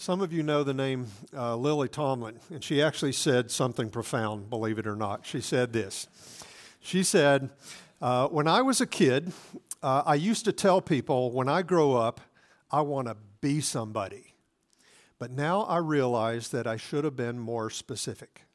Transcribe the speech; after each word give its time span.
Some 0.00 0.22
of 0.22 0.32
you 0.32 0.42
know 0.42 0.64
the 0.64 0.72
name 0.72 1.08
uh, 1.36 1.56
Lily 1.56 1.86
Tomlin, 1.86 2.40
and 2.48 2.64
she 2.64 2.80
actually 2.80 3.12
said 3.12 3.50
something 3.50 3.90
profound, 3.90 4.48
believe 4.48 4.78
it 4.78 4.86
or 4.86 4.96
not. 4.96 5.26
She 5.26 5.42
said 5.42 5.74
this 5.74 6.08
She 6.80 7.02
said, 7.02 7.50
uh, 8.00 8.28
When 8.28 8.48
I 8.48 8.62
was 8.62 8.80
a 8.80 8.86
kid, 8.86 9.30
uh, 9.82 10.02
I 10.06 10.14
used 10.14 10.46
to 10.46 10.52
tell 10.52 10.80
people 10.80 11.32
when 11.32 11.50
I 11.50 11.60
grow 11.60 11.96
up, 11.96 12.22
I 12.70 12.80
want 12.80 13.08
to 13.08 13.16
be 13.42 13.60
somebody. 13.60 14.32
But 15.18 15.32
now 15.32 15.64
I 15.64 15.76
realize 15.76 16.48
that 16.48 16.66
I 16.66 16.78
should 16.78 17.04
have 17.04 17.14
been 17.14 17.38
more 17.38 17.68
specific. 17.68 18.46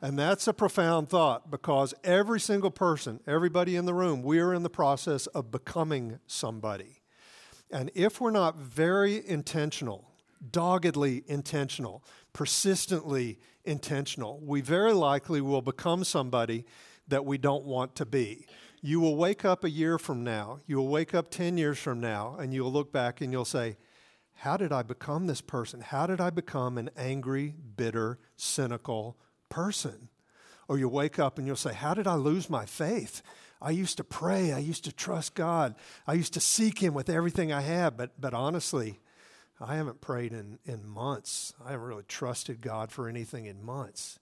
And 0.00 0.16
that's 0.16 0.46
a 0.46 0.52
profound 0.52 1.08
thought 1.08 1.50
because 1.50 1.94
every 2.04 2.38
single 2.38 2.70
person, 2.70 3.18
everybody 3.26 3.74
in 3.74 3.86
the 3.86 3.94
room, 3.94 4.22
we 4.22 4.38
are 4.38 4.54
in 4.54 4.62
the 4.62 4.70
process 4.70 5.26
of 5.26 5.50
becoming 5.50 6.20
somebody. 6.28 6.99
And 7.70 7.90
if 7.94 8.20
we're 8.20 8.30
not 8.30 8.56
very 8.56 9.26
intentional, 9.26 10.10
doggedly 10.50 11.22
intentional, 11.26 12.02
persistently 12.32 13.38
intentional, 13.64 14.40
we 14.42 14.60
very 14.60 14.92
likely 14.92 15.40
will 15.40 15.62
become 15.62 16.04
somebody 16.04 16.64
that 17.08 17.24
we 17.24 17.38
don't 17.38 17.64
want 17.64 17.94
to 17.96 18.06
be. 18.06 18.46
You 18.82 19.00
will 19.00 19.16
wake 19.16 19.44
up 19.44 19.62
a 19.62 19.70
year 19.70 19.98
from 19.98 20.24
now, 20.24 20.60
you 20.66 20.78
will 20.78 20.88
wake 20.88 21.14
up 21.14 21.30
10 21.30 21.58
years 21.58 21.78
from 21.78 22.00
now, 22.00 22.36
and 22.38 22.54
you'll 22.54 22.72
look 22.72 22.92
back 22.92 23.20
and 23.20 23.30
you'll 23.30 23.44
say, 23.44 23.76
How 24.36 24.56
did 24.56 24.72
I 24.72 24.82
become 24.82 25.26
this 25.26 25.42
person? 25.42 25.80
How 25.80 26.06
did 26.06 26.20
I 26.20 26.30
become 26.30 26.78
an 26.78 26.90
angry, 26.96 27.54
bitter, 27.76 28.18
cynical 28.36 29.16
person? 29.48 30.08
Or 30.66 30.78
you 30.78 30.88
wake 30.88 31.18
up 31.18 31.36
and 31.36 31.46
you'll 31.46 31.56
say, 31.56 31.74
How 31.74 31.92
did 31.92 32.06
I 32.06 32.14
lose 32.14 32.48
my 32.48 32.64
faith? 32.64 33.22
I 33.62 33.70
used 33.70 33.96
to 33.98 34.04
pray. 34.04 34.52
I 34.52 34.58
used 34.58 34.84
to 34.84 34.92
trust 34.92 35.34
God. 35.34 35.74
I 36.06 36.14
used 36.14 36.34
to 36.34 36.40
seek 36.40 36.82
Him 36.82 36.94
with 36.94 37.10
everything 37.10 37.52
I 37.52 37.60
had. 37.60 37.96
But, 37.96 38.20
but 38.20 38.34
honestly, 38.34 39.00
I 39.60 39.76
haven't 39.76 40.00
prayed 40.00 40.32
in, 40.32 40.58
in 40.64 40.88
months. 40.88 41.52
I 41.64 41.72
haven't 41.72 41.86
really 41.86 42.04
trusted 42.04 42.60
God 42.60 42.90
for 42.90 43.08
anything 43.08 43.46
in 43.46 43.62
months. 43.62 44.18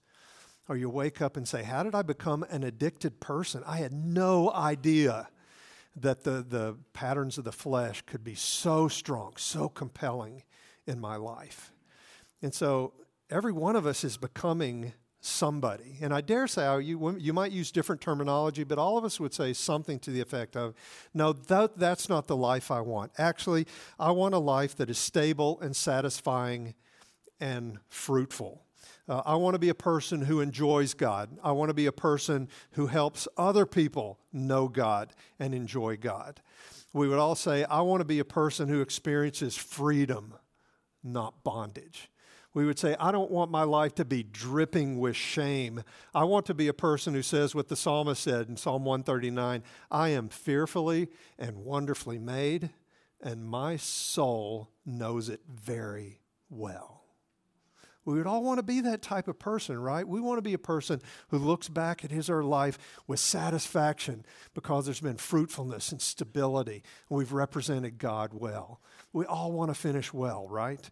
Or 0.68 0.76
you 0.76 0.90
wake 0.90 1.22
up 1.22 1.36
and 1.36 1.46
say, 1.46 1.62
How 1.62 1.82
did 1.82 1.94
I 1.94 2.02
become 2.02 2.44
an 2.50 2.64
addicted 2.64 3.20
person? 3.20 3.62
I 3.66 3.76
had 3.76 3.92
no 3.92 4.52
idea 4.52 5.28
that 5.96 6.24
the, 6.24 6.44
the 6.46 6.76
patterns 6.92 7.38
of 7.38 7.44
the 7.44 7.52
flesh 7.52 8.02
could 8.02 8.22
be 8.22 8.34
so 8.34 8.88
strong, 8.88 9.34
so 9.36 9.68
compelling 9.68 10.42
in 10.86 11.00
my 11.00 11.16
life. 11.16 11.72
And 12.42 12.54
so 12.54 12.92
every 13.30 13.52
one 13.52 13.76
of 13.76 13.86
us 13.86 14.04
is 14.04 14.16
becoming 14.16 14.92
somebody. 15.20 15.97
And 16.00 16.14
I 16.14 16.20
dare 16.20 16.47
say 16.47 16.80
you, 16.80 17.16
you 17.19 17.33
might 17.33 17.52
use 17.52 17.72
different 17.72 18.00
terminology, 18.00 18.64
but 18.64 18.78
all 18.78 18.97
of 18.97 19.05
us 19.05 19.19
would 19.19 19.34
say 19.34 19.52
something 19.52 19.98
to 20.00 20.10
the 20.10 20.20
effect 20.20 20.56
of, 20.56 20.75
no, 21.12 21.33
that, 21.33 21.77
that's 21.77 22.08
not 22.08 22.27
the 22.27 22.36
life 22.36 22.70
I 22.70 22.80
want. 22.80 23.12
Actually, 23.19 23.66
I 23.98 24.12
want 24.12 24.34
a 24.34 24.38
life 24.38 24.77
that 24.77 24.91
is 24.91 24.98
stable 24.98 25.60
and 25.60 25.75
satisfying 25.75 26.75
and 27.41 27.78
fruitful. 27.88 28.62
Uh, 29.08 29.22
I 29.25 29.36
want 29.36 29.55
to 29.55 29.58
be 29.58 29.70
a 29.70 29.75
person 29.75 30.22
who 30.22 30.41
enjoys 30.41 30.94
God. 30.94 31.30
I 31.42 31.53
want 31.53 31.70
to 31.70 31.75
be 31.75 31.86
a 31.86 31.92
person 31.92 32.48
who 32.72 32.86
helps 32.86 33.27
other 33.36 33.66
people 33.66 34.19
know 34.32 34.69
God 34.69 35.12
and 35.38 35.55
enjoy 35.55 35.97
God. 35.97 36.41
We 36.92 37.08
would 37.08 37.19
all 37.19 37.34
say, 37.34 37.64
I 37.64 37.80
want 37.80 38.03
to 38.03 38.06
be 38.06 38.19
a 38.19 38.25
person 38.25 38.69
who 38.69 38.80
experiences 38.80 39.56
freedom, 39.56 40.34
not 41.03 41.42
bondage 41.42 42.08
we 42.54 42.64
would 42.64 42.78
say, 42.78 42.96
I 42.98 43.12
don't 43.12 43.30
want 43.30 43.50
my 43.50 43.62
life 43.62 43.94
to 43.96 44.04
be 44.04 44.22
dripping 44.22 44.98
with 44.98 45.16
shame. 45.16 45.82
I 46.14 46.24
want 46.24 46.46
to 46.46 46.54
be 46.54 46.68
a 46.68 46.74
person 46.74 47.14
who 47.14 47.22
says 47.22 47.54
what 47.54 47.68
the 47.68 47.77
psalmist 47.77 48.22
said 48.22 48.48
in 48.48 48.56
Psalm 48.56 48.84
139 48.84 49.62
I 49.91 50.08
am 50.10 50.28
fearfully 50.28 51.08
and 51.38 51.58
wonderfully 51.58 52.19
made, 52.19 52.70
and 53.20 53.44
my 53.44 53.76
soul 53.76 54.70
knows 54.86 55.28
it 55.28 55.41
very 55.48 56.20
well. 56.48 56.98
We 58.08 58.14
would 58.14 58.26
all 58.26 58.42
want 58.42 58.56
to 58.56 58.62
be 58.62 58.80
that 58.80 59.02
type 59.02 59.28
of 59.28 59.38
person, 59.38 59.78
right? 59.78 60.08
We 60.08 60.19
want 60.19 60.38
to 60.38 60.42
be 60.42 60.54
a 60.54 60.58
person 60.58 61.02
who 61.28 61.36
looks 61.36 61.69
back 61.69 62.06
at 62.06 62.10
his 62.10 62.30
or 62.30 62.36
her 62.36 62.44
life 62.44 62.78
with 63.06 63.20
satisfaction 63.20 64.25
because 64.54 64.86
there's 64.86 65.03
been 65.03 65.19
fruitfulness 65.19 65.92
and 65.92 66.00
stability, 66.00 66.82
and 67.10 67.19
we've 67.19 67.34
represented 67.34 67.98
God 67.98 68.30
well. 68.32 68.80
We 69.12 69.26
all 69.26 69.53
want 69.53 69.70
to 69.70 69.75
finish 69.75 70.10
well, 70.15 70.48
right? 70.48 70.88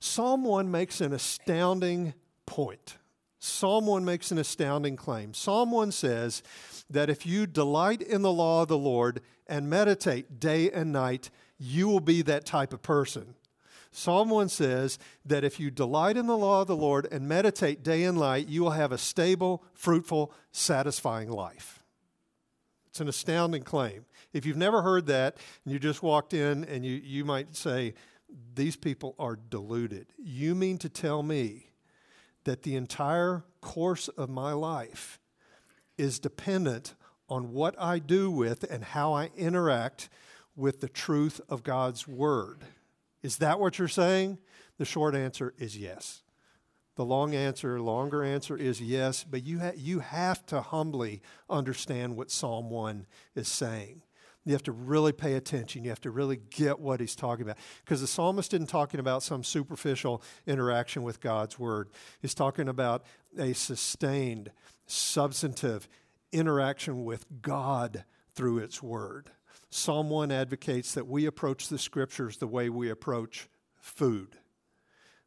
Psalm 0.00 0.44
1 0.44 0.70
makes 0.70 1.00
an 1.00 1.12
astounding 1.12 2.14
point. 2.46 2.96
Psalm 3.38 3.86
1 3.86 4.04
makes 4.04 4.30
an 4.30 4.38
astounding 4.38 4.96
claim. 4.96 5.34
Psalm 5.34 5.70
1 5.70 5.92
says 5.92 6.42
that 6.88 7.10
if 7.10 7.26
you 7.26 7.46
delight 7.46 8.02
in 8.02 8.22
the 8.22 8.32
law 8.32 8.62
of 8.62 8.68
the 8.68 8.78
Lord 8.78 9.20
and 9.46 9.68
meditate 9.68 10.40
day 10.40 10.70
and 10.70 10.92
night, 10.92 11.30
you 11.58 11.88
will 11.88 12.00
be 12.00 12.22
that 12.22 12.46
type 12.46 12.72
of 12.72 12.82
person. 12.82 13.34
Psalm 13.92 14.30
1 14.30 14.48
says 14.48 14.98
that 15.24 15.44
if 15.44 15.58
you 15.58 15.70
delight 15.70 16.16
in 16.16 16.26
the 16.26 16.36
law 16.36 16.62
of 16.62 16.68
the 16.68 16.76
Lord 16.76 17.08
and 17.10 17.28
meditate 17.28 17.82
day 17.82 18.04
and 18.04 18.18
night, 18.18 18.48
you 18.48 18.62
will 18.62 18.70
have 18.70 18.92
a 18.92 18.98
stable, 18.98 19.64
fruitful, 19.74 20.32
satisfying 20.52 21.28
life. 21.28 21.82
It's 22.88 23.00
an 23.00 23.08
astounding 23.08 23.62
claim. 23.62 24.04
If 24.32 24.46
you've 24.46 24.56
never 24.56 24.82
heard 24.82 25.06
that 25.06 25.36
and 25.64 25.72
you 25.72 25.78
just 25.78 26.02
walked 26.02 26.34
in 26.34 26.64
and 26.64 26.84
you, 26.84 26.94
you 26.94 27.24
might 27.24 27.54
say, 27.54 27.94
these 28.54 28.76
people 28.76 29.14
are 29.18 29.36
deluded. 29.36 30.06
You 30.18 30.54
mean 30.54 30.78
to 30.78 30.88
tell 30.88 31.22
me 31.22 31.70
that 32.44 32.62
the 32.62 32.76
entire 32.76 33.44
course 33.60 34.08
of 34.08 34.30
my 34.30 34.52
life 34.52 35.20
is 35.98 36.18
dependent 36.18 36.94
on 37.28 37.52
what 37.52 37.74
I 37.78 37.98
do 37.98 38.30
with 38.30 38.64
and 38.70 38.82
how 38.82 39.12
I 39.12 39.30
interact 39.36 40.08
with 40.56 40.80
the 40.80 40.88
truth 40.88 41.40
of 41.48 41.62
God's 41.62 42.08
Word? 42.08 42.64
Is 43.22 43.38
that 43.38 43.60
what 43.60 43.78
you're 43.78 43.88
saying? 43.88 44.38
The 44.78 44.84
short 44.84 45.14
answer 45.14 45.54
is 45.58 45.76
yes. 45.76 46.22
The 46.96 47.04
long 47.04 47.34
answer, 47.34 47.80
longer 47.80 48.24
answer 48.24 48.56
is 48.56 48.80
yes, 48.80 49.24
but 49.24 49.44
you, 49.44 49.60
ha- 49.60 49.72
you 49.76 50.00
have 50.00 50.44
to 50.46 50.60
humbly 50.60 51.22
understand 51.48 52.16
what 52.16 52.30
Psalm 52.30 52.68
1 52.68 53.06
is 53.34 53.48
saying. 53.48 54.02
You 54.44 54.52
have 54.52 54.62
to 54.64 54.72
really 54.72 55.12
pay 55.12 55.34
attention. 55.34 55.84
You 55.84 55.90
have 55.90 56.00
to 56.00 56.10
really 56.10 56.38
get 56.50 56.80
what 56.80 57.00
he's 57.00 57.14
talking 57.14 57.42
about. 57.42 57.58
Because 57.84 58.00
the 58.00 58.06
psalmist 58.06 58.54
isn't 58.54 58.68
talking 58.68 58.98
about 58.98 59.22
some 59.22 59.44
superficial 59.44 60.22
interaction 60.46 61.02
with 61.02 61.20
God's 61.20 61.58
word, 61.58 61.90
he's 62.20 62.34
talking 62.34 62.68
about 62.68 63.04
a 63.38 63.52
sustained, 63.52 64.50
substantive 64.86 65.88
interaction 66.32 67.04
with 67.04 67.26
God 67.42 68.04
through 68.34 68.58
its 68.58 68.82
word. 68.82 69.30
Psalm 69.68 70.10
1 70.10 70.32
advocates 70.32 70.94
that 70.94 71.06
we 71.06 71.26
approach 71.26 71.68
the 71.68 71.78
scriptures 71.78 72.38
the 72.38 72.46
way 72.46 72.68
we 72.68 72.90
approach 72.90 73.48
food. 73.78 74.36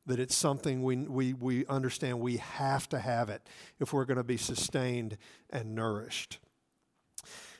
That 0.05 0.19
it's 0.19 0.35
something 0.35 0.83
we, 0.83 0.97
we, 0.97 1.33
we 1.33 1.65
understand 1.67 2.19
we 2.19 2.37
have 2.37 2.89
to 2.89 2.99
have 2.99 3.29
it 3.29 3.47
if 3.79 3.93
we're 3.93 4.05
going 4.05 4.17
to 4.17 4.23
be 4.23 4.37
sustained 4.37 5.17
and 5.49 5.75
nourished. 5.75 6.39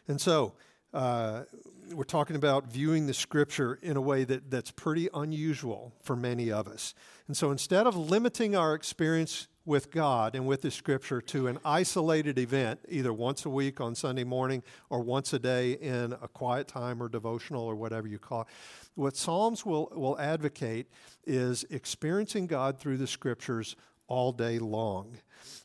And 0.10 0.20
so, 0.20 0.54
uh, 0.94 1.44
we're 1.92 2.04
talking 2.04 2.36
about 2.36 2.68
viewing 2.68 3.08
the 3.08 3.14
scripture 3.14 3.80
in 3.82 3.98
a 3.98 4.02
way 4.02 4.24
that, 4.24 4.50
that's 4.50 4.72
pretty 4.72 5.10
unusual 5.14 5.94
for 6.02 6.16
many 6.16 6.52
of 6.52 6.68
us. 6.68 6.94
And 7.28 7.36
so 7.36 7.52
instead 7.52 7.88
of 7.88 7.96
limiting 7.96 8.56
our 8.56 8.74
experience 8.74 9.48
with 9.66 9.92
God 9.92 10.36
and 10.36 10.46
with 10.46 10.62
the 10.62 10.72
scripture 10.72 11.22
to 11.22 11.48
an 11.48 11.58
isolated 11.64 12.38
event, 12.38 12.80
either 12.90 13.14
once 13.14 13.46
a 13.46 13.50
week 13.50 13.80
on 13.80 13.96
Sunday 13.96 14.24
morning 14.24 14.62
or 14.90 15.00
once 15.00 15.32
a 15.34 15.40
day 15.40 15.74
in 15.74 16.14
a 16.14 16.28
quiet 16.28 16.68
time 16.68 17.02
or 17.02 17.08
devotional 17.08 17.64
or 17.64 17.76
whatever 17.76 18.08
you 18.08 18.20
call 18.20 18.42
it, 18.42 18.48
what 18.96 19.16
Psalms 19.16 19.66
will, 19.66 19.92
will 19.96 20.20
advocate 20.20 20.88
is 21.26 21.66
experiencing 21.70 22.46
God 22.48 22.78
through 22.78 22.98
the 22.98 23.08
scriptures 23.08 23.76
all 24.08 24.32
day 24.32 24.60
long. 24.60 25.18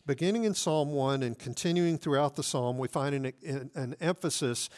Beginning 0.07 0.45
in 0.45 0.55
Psalm 0.55 0.93
1 0.93 1.23
and 1.23 1.39
continuing 1.39 1.99
throughout 1.99 2.37
the 2.37 2.43
psalm, 2.43 2.79
we 2.79 2.89
find 2.89 3.15
an, 3.15 3.71
an 3.75 3.95
emphasis 4.01 4.71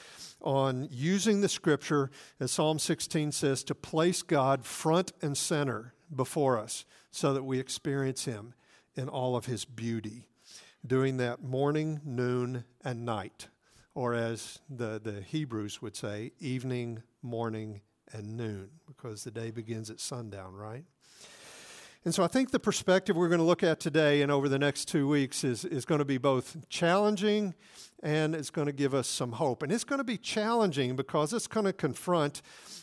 on 0.43 0.89
using 0.91 1.41
the 1.41 1.49
scripture, 1.49 2.11
as 2.39 2.51
Psalm 2.51 2.79
16 2.79 3.33
says, 3.33 3.63
to 3.65 3.75
place 3.75 4.23
God 4.23 4.65
front 4.65 5.13
and 5.23 5.37
center 5.37 5.95
before 6.15 6.59
us 6.59 6.85
so 7.11 7.33
that 7.33 7.45
we 7.45 7.59
experience 7.59 8.25
Him 8.25 8.55
in 8.95 9.09
all 9.09 9.37
of 9.37 9.47
His 9.47 9.65
beauty. 9.65 10.27
Doing 10.87 11.19
that 11.19 11.43
morning, 11.43 12.01
noon, 12.05 12.65
and 12.83 13.05
night, 13.05 13.49
or 13.95 14.15
as 14.15 14.61
the, 14.69 15.01
the 15.03 15.21
Hebrews 15.21 15.83
would 15.83 15.95
say, 15.95 16.33
evening, 16.41 17.03
morning, 17.23 17.83
and 18.13 18.37
noon, 18.37 18.71
because 18.87 19.25
the 19.25 19.31
day 19.31 19.51
begins 19.51 19.91
at 19.91 20.01
sundown, 20.01 20.55
right? 20.55 20.85
And 22.05 22.15
so 22.15 22.25
I 22.25 22.29
think 22.29 22.51
the 22.51 22.59
perspective 22.59 23.15
we're 23.15 23.29
going 23.29 23.41
to 23.41 23.45
look 23.45 23.63
at 23.63 23.79
today 23.79 24.23
and 24.23 24.33
over 24.33 24.49
the 24.49 24.59
next 24.59 24.87
two 24.87 25.07
weeks 25.07 25.45
is, 25.45 25.67
is 25.67 25.85
going 25.85 25.99
to 25.99 26.05
be 26.07 26.17
both 26.17 26.57
challenging 26.71 27.55
and 28.03 28.35
it's 28.35 28.49
going 28.49 28.67
to 28.67 28.73
give 28.73 28.95
us 28.95 29.07
some 29.07 29.33
hope. 29.33 29.63
And 29.63 29.71
it's 29.71 29.85
going 29.85 29.99
to 29.99 30.05
be 30.05 30.17
challenging 30.17 30.97
because 30.97 31.35
it's 31.35 31.47
going 31.47 31.67
to 31.67 31.75
confront 31.75 32.41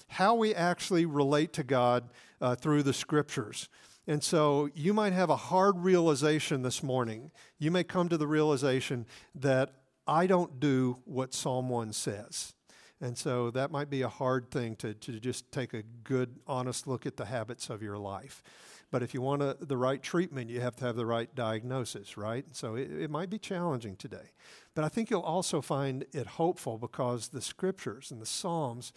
how 0.10 0.36
we 0.36 0.54
actually 0.54 1.08
relate 1.08 1.52
to 1.54 1.64
God 1.64 2.10
uh, 2.40 2.54
through 2.54 2.84
the 2.84 2.94
scriptures. 2.94 3.70
And 4.06 4.24
so 4.24 4.70
you 4.76 4.94
might 4.94 5.14
have 5.14 5.32
a 5.32 5.36
hard 5.36 5.80
realization 5.80 6.62
this 6.62 6.84
morning. 6.84 7.32
You 7.58 7.72
may 7.72 7.84
come 7.84 8.10
to 8.10 8.18
the 8.18 8.28
realization 8.28 9.08
that 9.34 9.74
I 10.08 10.28
don't 10.28 10.60
do 10.60 10.98
what 11.06 11.34
Psalm 11.34 11.70
1 11.70 11.92
says. 11.94 12.54
And 13.02 13.18
so 13.18 13.52
that 13.52 13.72
might 13.72 13.90
be 13.90 14.04
a 14.04 14.10
hard 14.10 14.50
thing 14.50 14.76
to, 14.78 14.94
to 14.94 15.20
just 15.20 15.52
take 15.52 15.74
a 15.74 15.84
good, 16.04 16.40
honest 16.48 16.88
look 16.88 17.06
at 17.06 17.18
the 17.18 17.26
habits 17.26 17.70
of 17.70 17.82
your 17.82 17.98
life. 17.98 18.44
But 18.90 19.04
if 19.04 19.14
you 19.14 19.22
want 19.22 19.42
a, 19.42 19.58
the 19.60 19.78
right 19.78 20.02
treatment, 20.02 20.50
you 20.50 20.62
have 20.62 20.76
to 20.78 20.86
have 20.86 20.96
the 20.96 21.06
right 21.06 21.34
diagnosis, 21.36 22.18
right? 22.18 22.46
So 22.54 22.76
it, 22.76 22.90
it 22.92 23.12
might 23.12 23.30
be 23.30 23.38
challenging 23.38 23.96
today. 23.96 24.32
But 24.76 24.86
I 24.86 24.90
think 24.90 25.10
you'll 25.10 25.22
also 25.22 25.62
find 25.62 26.06
it 26.14 26.28
hopeful 26.28 26.78
because 26.78 27.30
the 27.30 27.42
scriptures 27.42 28.12
and 28.12 28.22
the 28.22 28.26
Psalms 28.26 28.94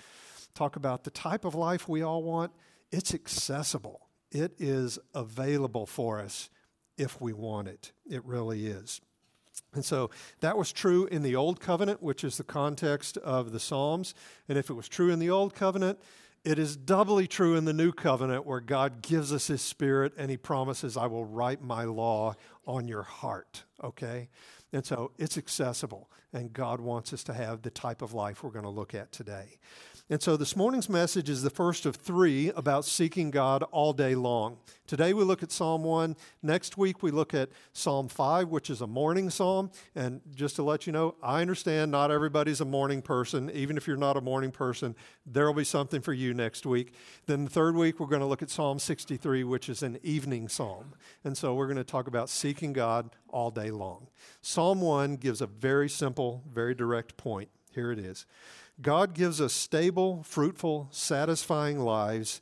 talk 0.55 0.77
about 0.77 1.05
the 1.05 1.11
type 1.11 1.45
of 1.45 1.55
life 1.55 1.89
we 1.89 2.03
all 2.03 2.23
want. 2.23 2.53
It's 2.93 3.15
accessible, 3.15 4.09
it 4.31 4.53
is 4.59 4.99
available 5.15 5.87
for 5.87 6.21
us 6.21 6.51
if 6.97 7.21
we 7.21 7.33
want 7.33 7.69
it. 7.69 7.93
It 8.09 8.25
really 8.25 8.67
is. 8.67 9.01
And 9.73 9.85
so 9.85 10.11
that 10.41 10.57
was 10.57 10.73
true 10.73 11.07
in 11.07 11.23
the 11.23 11.37
Old 11.37 11.61
Covenant, 11.61 12.03
which 12.03 12.25
is 12.25 12.37
the 12.37 12.45
context 12.45 13.17
of 13.19 13.53
the 13.53 13.61
Psalms. 13.61 14.15
And 14.49 14.59
if 14.59 14.71
it 14.71 14.75
was 14.75 14.89
true 14.89 15.11
in 15.11 15.19
the 15.19 15.31
Old 15.31 15.55
Covenant, 15.55 15.99
it 16.45 16.59
is 16.59 16.77
doubly 16.77 17.27
true 17.27 17.57
in 17.57 17.65
the 17.65 17.73
New 17.73 17.93
Covenant 17.93 18.47
where 18.47 18.61
God 18.61 19.03
gives 19.03 19.33
us 19.33 19.49
His 19.49 19.63
Spirit 19.63 20.13
and 20.17 20.31
He 20.31 20.37
promises, 20.37 20.97
I 20.97 21.07
will 21.07 21.25
write 21.25 21.63
my 21.63 21.85
law 21.85 22.35
on 22.67 22.89
your 22.89 23.03
heart. 23.03 23.65
Okay? 23.83 24.29
And 24.73 24.85
so 24.87 25.11
it's 25.19 25.37
accessible, 25.37 26.09
and 26.33 26.53
God 26.53 26.81
wants 26.81 27.13
us 27.13 27.25
to 27.25 27.35
have 27.35 27.63
the 27.63 27.71
type 27.71 28.03
of 28.03 28.15
life 28.15 28.45
we're 28.45 28.51
going 28.51 28.65
to 28.65 28.71
look 28.71 28.95
at 28.95 29.11
today. 29.11 29.59
And 30.13 30.21
so 30.21 30.37
this 30.37 30.57
morning's 30.57 30.89
message 30.89 31.31
is 31.31 31.43
the 31.43 31.51
first 31.51 31.87
of 31.87 31.95
three 31.95 32.51
about 32.57 32.85
seeking 32.85 33.31
God 33.31 33.63
all 33.71 33.93
day 33.93 34.17
long. 34.17 34.59
Today 34.89 35.13
we 35.13 35.23
look 35.23 35.45
at 35.45 35.53
Psalm 35.53 35.85
1. 35.85 36.17
Next 36.43 36.77
week 36.77 37.01
we 37.01 37.13
look 37.13 37.33
at 37.33 37.51
Psalm 37.73 38.09
5, 38.09 38.49
which 38.49 38.71
is 38.71 38.81
a 38.81 38.89
morning 38.89 39.31
psalm. 39.31 39.71
And 39.95 40.21
just 40.35 40.57
to 40.57 40.65
let 40.65 40.85
you 40.85 40.93
know, 40.93 41.15
I 41.23 41.41
understand 41.41 41.93
not 41.93 42.11
everybody's 42.11 42.61
a 42.61 42.65
morning 42.65 43.03
person. 43.03 43.53
Even 43.53 43.77
if 43.77 43.87
you're 43.87 43.97
not 43.97 44.17
a 44.17 44.21
morning 44.21 44.51
person, 44.51 44.97
there 45.25 45.47
will 45.47 45.55
be 45.55 45.63
something 45.63 46.01
for 46.01 46.13
you 46.13 46.35
next 46.35 46.67
week. 46.67 46.93
Then 47.27 47.45
the 47.45 47.51
third 47.51 47.77
week 47.77 48.01
we're 48.01 48.09
going 48.09 48.19
to 48.19 48.27
look 48.27 48.43
at 48.43 48.51
Psalm 48.51 48.81
63, 48.81 49.45
which 49.45 49.69
is 49.69 49.85
an 49.85 50.01
evening 50.03 50.49
psalm. 50.49 50.95
And 51.23 51.39
so 51.39 51.55
we're 51.55 51.67
going 51.67 51.77
to 51.77 51.85
talk 51.85 52.09
about 52.09 52.29
seeking 52.29 52.73
God 52.73 53.11
all 53.33 53.51
day 53.51 53.71
long. 53.71 54.09
Psalm 54.43 54.81
1 54.81 55.17
gives 55.17 55.41
a 55.41 55.47
very 55.47 55.89
simple, 55.89 56.43
very 56.53 56.75
direct 56.75 57.17
point. 57.17 57.49
Here 57.75 57.93
it 57.93 57.99
is. 57.99 58.27
God 58.83 59.15
gives 59.15 59.41
us 59.41 59.53
stable, 59.53 60.23
fruitful, 60.23 60.89
satisfying 60.91 61.79
lives 61.81 62.41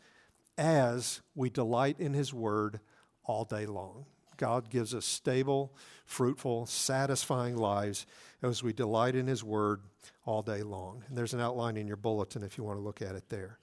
as 0.56 1.20
we 1.34 1.50
delight 1.50 1.96
in 1.98 2.14
His 2.14 2.32
Word 2.32 2.80
all 3.24 3.44
day 3.44 3.66
long. 3.66 4.06
God 4.36 4.70
gives 4.70 4.94
us 4.94 5.04
stable, 5.04 5.74
fruitful, 6.06 6.66
satisfying 6.66 7.56
lives 7.56 8.06
as 8.42 8.62
we 8.62 8.72
delight 8.72 9.14
in 9.14 9.26
His 9.26 9.42
Word 9.42 9.80
all 10.24 10.42
day 10.42 10.62
long. 10.62 11.02
And 11.08 11.16
there's 11.16 11.34
an 11.34 11.40
outline 11.40 11.76
in 11.76 11.86
your 11.86 11.96
bulletin 11.96 12.42
if 12.42 12.58
you 12.58 12.64
want 12.64 12.78
to 12.78 12.82
look 12.82 13.00
at 13.00 13.14
it 13.14 13.28
there. 13.30 13.58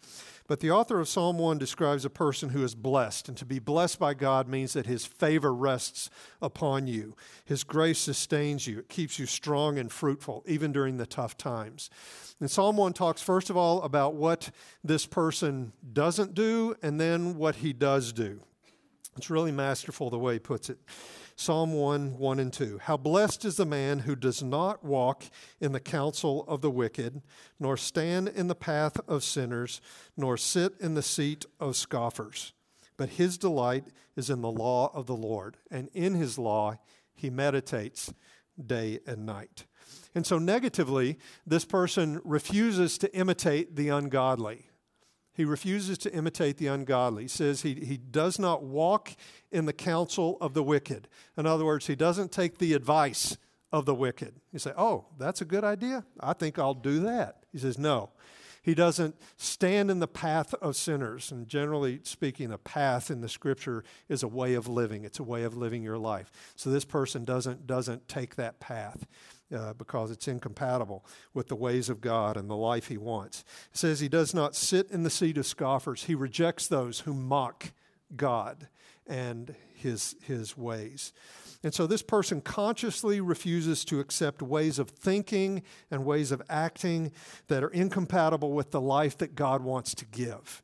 But 0.47 0.59
the 0.59 0.71
author 0.71 0.99
of 0.99 1.07
Psalm 1.07 1.37
1 1.37 1.57
describes 1.57 2.05
a 2.05 2.09
person 2.09 2.49
who 2.49 2.63
is 2.63 2.75
blessed. 2.75 3.29
And 3.29 3.37
to 3.37 3.45
be 3.45 3.59
blessed 3.59 3.99
by 3.99 4.13
God 4.13 4.47
means 4.47 4.73
that 4.73 4.85
his 4.85 5.05
favor 5.05 5.53
rests 5.53 6.09
upon 6.41 6.87
you. 6.87 7.15
His 7.45 7.63
grace 7.63 7.99
sustains 7.99 8.67
you, 8.67 8.79
it 8.79 8.89
keeps 8.89 9.19
you 9.19 9.25
strong 9.25 9.77
and 9.77 9.91
fruitful, 9.91 10.43
even 10.47 10.71
during 10.71 10.97
the 10.97 11.05
tough 11.05 11.37
times. 11.37 11.89
And 12.39 12.49
Psalm 12.49 12.77
1 12.77 12.93
talks, 12.93 13.21
first 13.21 13.49
of 13.49 13.57
all, 13.57 13.81
about 13.83 14.15
what 14.15 14.49
this 14.83 15.05
person 15.05 15.71
doesn't 15.93 16.33
do 16.33 16.75
and 16.81 16.99
then 16.99 17.37
what 17.37 17.57
he 17.57 17.73
does 17.73 18.11
do. 18.11 18.41
It's 19.17 19.29
really 19.29 19.51
masterful 19.51 20.09
the 20.09 20.19
way 20.19 20.33
he 20.33 20.39
puts 20.39 20.69
it. 20.69 20.77
Psalm 21.37 21.73
1 21.73 22.17
1 22.17 22.39
and 22.39 22.53
2. 22.53 22.79
How 22.83 22.95
blessed 22.95 23.43
is 23.43 23.57
the 23.57 23.65
man 23.65 23.99
who 23.99 24.15
does 24.15 24.41
not 24.41 24.85
walk 24.85 25.25
in 25.59 25.73
the 25.73 25.81
counsel 25.81 26.45
of 26.47 26.61
the 26.61 26.71
wicked, 26.71 27.21
nor 27.59 27.75
stand 27.75 28.29
in 28.29 28.47
the 28.47 28.55
path 28.55 28.99
of 29.07 29.23
sinners, 29.23 29.81
nor 30.15 30.37
sit 30.37 30.73
in 30.79 30.93
the 30.93 31.03
seat 31.03 31.45
of 31.59 31.75
scoffers. 31.75 32.53
But 32.95 33.09
his 33.09 33.37
delight 33.37 33.87
is 34.15 34.29
in 34.29 34.41
the 34.41 34.51
law 34.51 34.91
of 34.93 35.07
the 35.07 35.15
Lord, 35.15 35.57
and 35.69 35.89
in 35.93 36.13
his 36.13 36.37
law 36.37 36.77
he 37.13 37.29
meditates 37.29 38.13
day 38.63 38.99
and 39.05 39.25
night. 39.25 39.65
And 40.13 40.25
so, 40.25 40.39
negatively, 40.39 41.19
this 41.45 41.65
person 41.65 42.21
refuses 42.23 42.97
to 42.99 43.13
imitate 43.13 43.75
the 43.75 43.89
ungodly. 43.89 44.69
He 45.35 45.43
refuses 45.43 45.97
to 45.99 46.13
imitate 46.13 46.57
the 46.57 46.67
ungodly. 46.67 47.23
He 47.23 47.27
says 47.27 47.61
he, 47.61 47.73
he 47.75 47.97
does 47.97 48.39
not 48.39 48.63
walk 48.63 49.15
in 49.51 49.65
the 49.65 49.73
counsel 49.73 50.37
of 50.39 50.53
the 50.53 50.63
wicked. 50.63 51.09
In 51.37 51.45
other 51.45 51.65
words, 51.65 51.87
he 51.87 51.95
doesn't 51.95 52.31
take 52.31 52.57
the 52.57 52.73
advice 52.73 53.37
of 53.71 53.85
the 53.85 53.93
wicked. 53.93 54.35
You 54.53 54.59
say, 54.59 54.71
Oh, 54.77 55.05
that's 55.17 55.41
a 55.41 55.45
good 55.45 55.65
idea. 55.65 56.05
I 56.21 56.33
think 56.33 56.57
I'll 56.57 56.73
do 56.73 57.01
that. 57.01 57.43
He 57.51 57.57
says, 57.57 57.77
No. 57.77 58.11
He 58.63 58.73
doesn't 58.73 59.15
stand 59.37 59.91
in 59.91 59.99
the 59.99 60.07
path 60.07 60.55
of 60.55 60.75
sinners. 60.75 61.31
And 61.31 61.47
generally 61.47 61.99
speaking, 62.01 62.51
a 62.51 62.57
path 62.57 63.11
in 63.11 63.21
the 63.21 63.29
scripture 63.29 63.83
is 64.09 64.23
a 64.23 64.27
way 64.27 64.55
of 64.55 64.67
living, 64.67 65.03
it's 65.03 65.19
a 65.19 65.23
way 65.23 65.43
of 65.43 65.55
living 65.55 65.83
your 65.83 65.99
life. 65.99 66.31
So 66.55 66.71
this 66.71 66.85
person 66.85 67.25
doesn't, 67.25 67.67
doesn't 67.67 68.07
take 68.07 68.37
that 68.37 68.59
path 68.59 69.05
uh, 69.53 69.73
because 69.73 70.11
it's 70.11 70.27
incompatible 70.27 71.05
with 71.33 71.47
the 71.47 71.55
ways 71.55 71.89
of 71.89 72.01
God 72.01 72.37
and 72.37 72.49
the 72.49 72.55
life 72.55 72.87
he 72.87 72.97
wants. 72.97 73.43
It 73.71 73.77
says 73.77 73.99
he 73.99 74.09
does 74.09 74.33
not 74.33 74.55
sit 74.55 74.89
in 74.91 75.03
the 75.03 75.09
seat 75.09 75.37
of 75.37 75.45
scoffers, 75.45 76.05
he 76.05 76.15
rejects 76.15 76.67
those 76.67 77.01
who 77.01 77.13
mock 77.13 77.71
God 78.15 78.67
and 79.07 79.55
his, 79.75 80.15
his 80.23 80.57
ways. 80.57 81.13
And 81.63 81.73
so 81.73 81.87
this 81.87 82.03
person 82.03 82.41
consciously 82.41 83.19
refuses 83.19 83.83
to 83.85 83.99
accept 83.99 84.41
ways 84.41 84.77
of 84.77 84.89
thinking 84.89 85.63
and 85.89 86.05
ways 86.05 86.31
of 86.31 86.41
acting 86.47 87.11
that 87.47 87.63
are 87.63 87.69
incompatible 87.69 88.51
with 88.51 88.71
the 88.71 88.81
life 88.81 89.17
that 89.17 89.33
God 89.33 89.63
wants 89.63 89.95
to 89.95 90.05
give. 90.05 90.61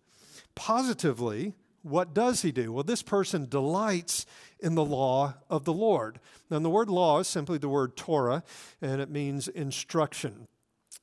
Positively, 0.54 1.54
what 1.82 2.14
does 2.14 2.44
he 2.44 2.52
do? 2.52 2.72
Well, 2.72 2.84
this 2.84 3.02
person 3.02 3.50
delights 3.50 4.26
in 4.62 4.76
the 4.76 4.86
law 4.86 5.36
of 5.50 5.66
the 5.66 5.74
Lord. 5.74 6.20
Now, 6.50 6.60
the 6.60 6.70
word 6.70 6.90
law 6.90 7.20
is 7.20 7.28
simply 7.28 7.58
the 7.58 7.70
word 7.70 7.98
Torah, 7.98 8.44
and 8.82 9.02
it 9.02 9.10
means 9.10 9.48
instruction. 9.48 10.48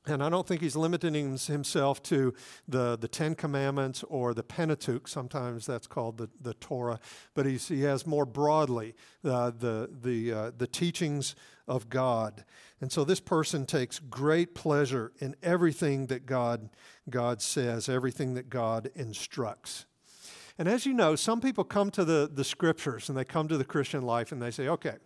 And 0.06 0.22
I 0.22 0.31
don't 0.31 0.46
think 0.46 0.62
he's 0.62 0.76
limiting 0.76 1.37
himself 1.37 2.02
to 2.05 2.32
the, 2.66 2.96
the 2.96 3.08
Ten 3.08 3.34
Commandments 3.34 4.02
or 4.08 4.32
the 4.32 4.43
Pentateuch. 4.43 5.06
Sometimes 5.06 5.66
that's 5.66 5.87
called 5.87 6.16
the, 6.16 6.31
the 6.40 6.55
Torah. 6.55 6.99
But 7.34 7.44
he's, 7.44 7.69
he 7.69 7.82
has 7.82 8.06
more 8.06 8.25
broadly 8.25 8.94
uh, 9.22 9.50
the, 9.50 9.90
the, 10.00 10.32
uh, 10.32 10.50
the 10.56 10.66
teachings 10.66 11.34
of 11.66 11.90
God. 11.90 12.44
And 12.81 12.90
so 12.90 13.05
this 13.05 13.20
person 13.20 13.66
takes 13.66 13.99
great 13.99 14.55
pleasure 14.55 15.12
in 15.19 15.37
everything 15.43 16.06
that 16.06 16.25
God, 16.25 16.70
God 17.10 17.43
says, 17.43 17.88
everything 17.88 18.34
that 18.34 18.49
God 18.49 18.90
instructs. 18.94 19.84
And 20.58 20.69
as 20.69 20.84
you 20.84 20.93
know, 20.93 21.14
some 21.14 21.40
people 21.40 21.62
come 21.64 21.90
to 21.93 22.05
the, 22.05 22.28
the 22.32 22.44
scriptures 22.44 23.08
and 23.08 23.17
they 23.17 23.24
come 23.24 23.46
to 23.48 23.56
the 23.56 23.65
Christian 23.65 24.03
life 24.03 24.32
and 24.32 24.43
they 24.43 24.50
say, 24.50 24.69
okay, 24.69 24.96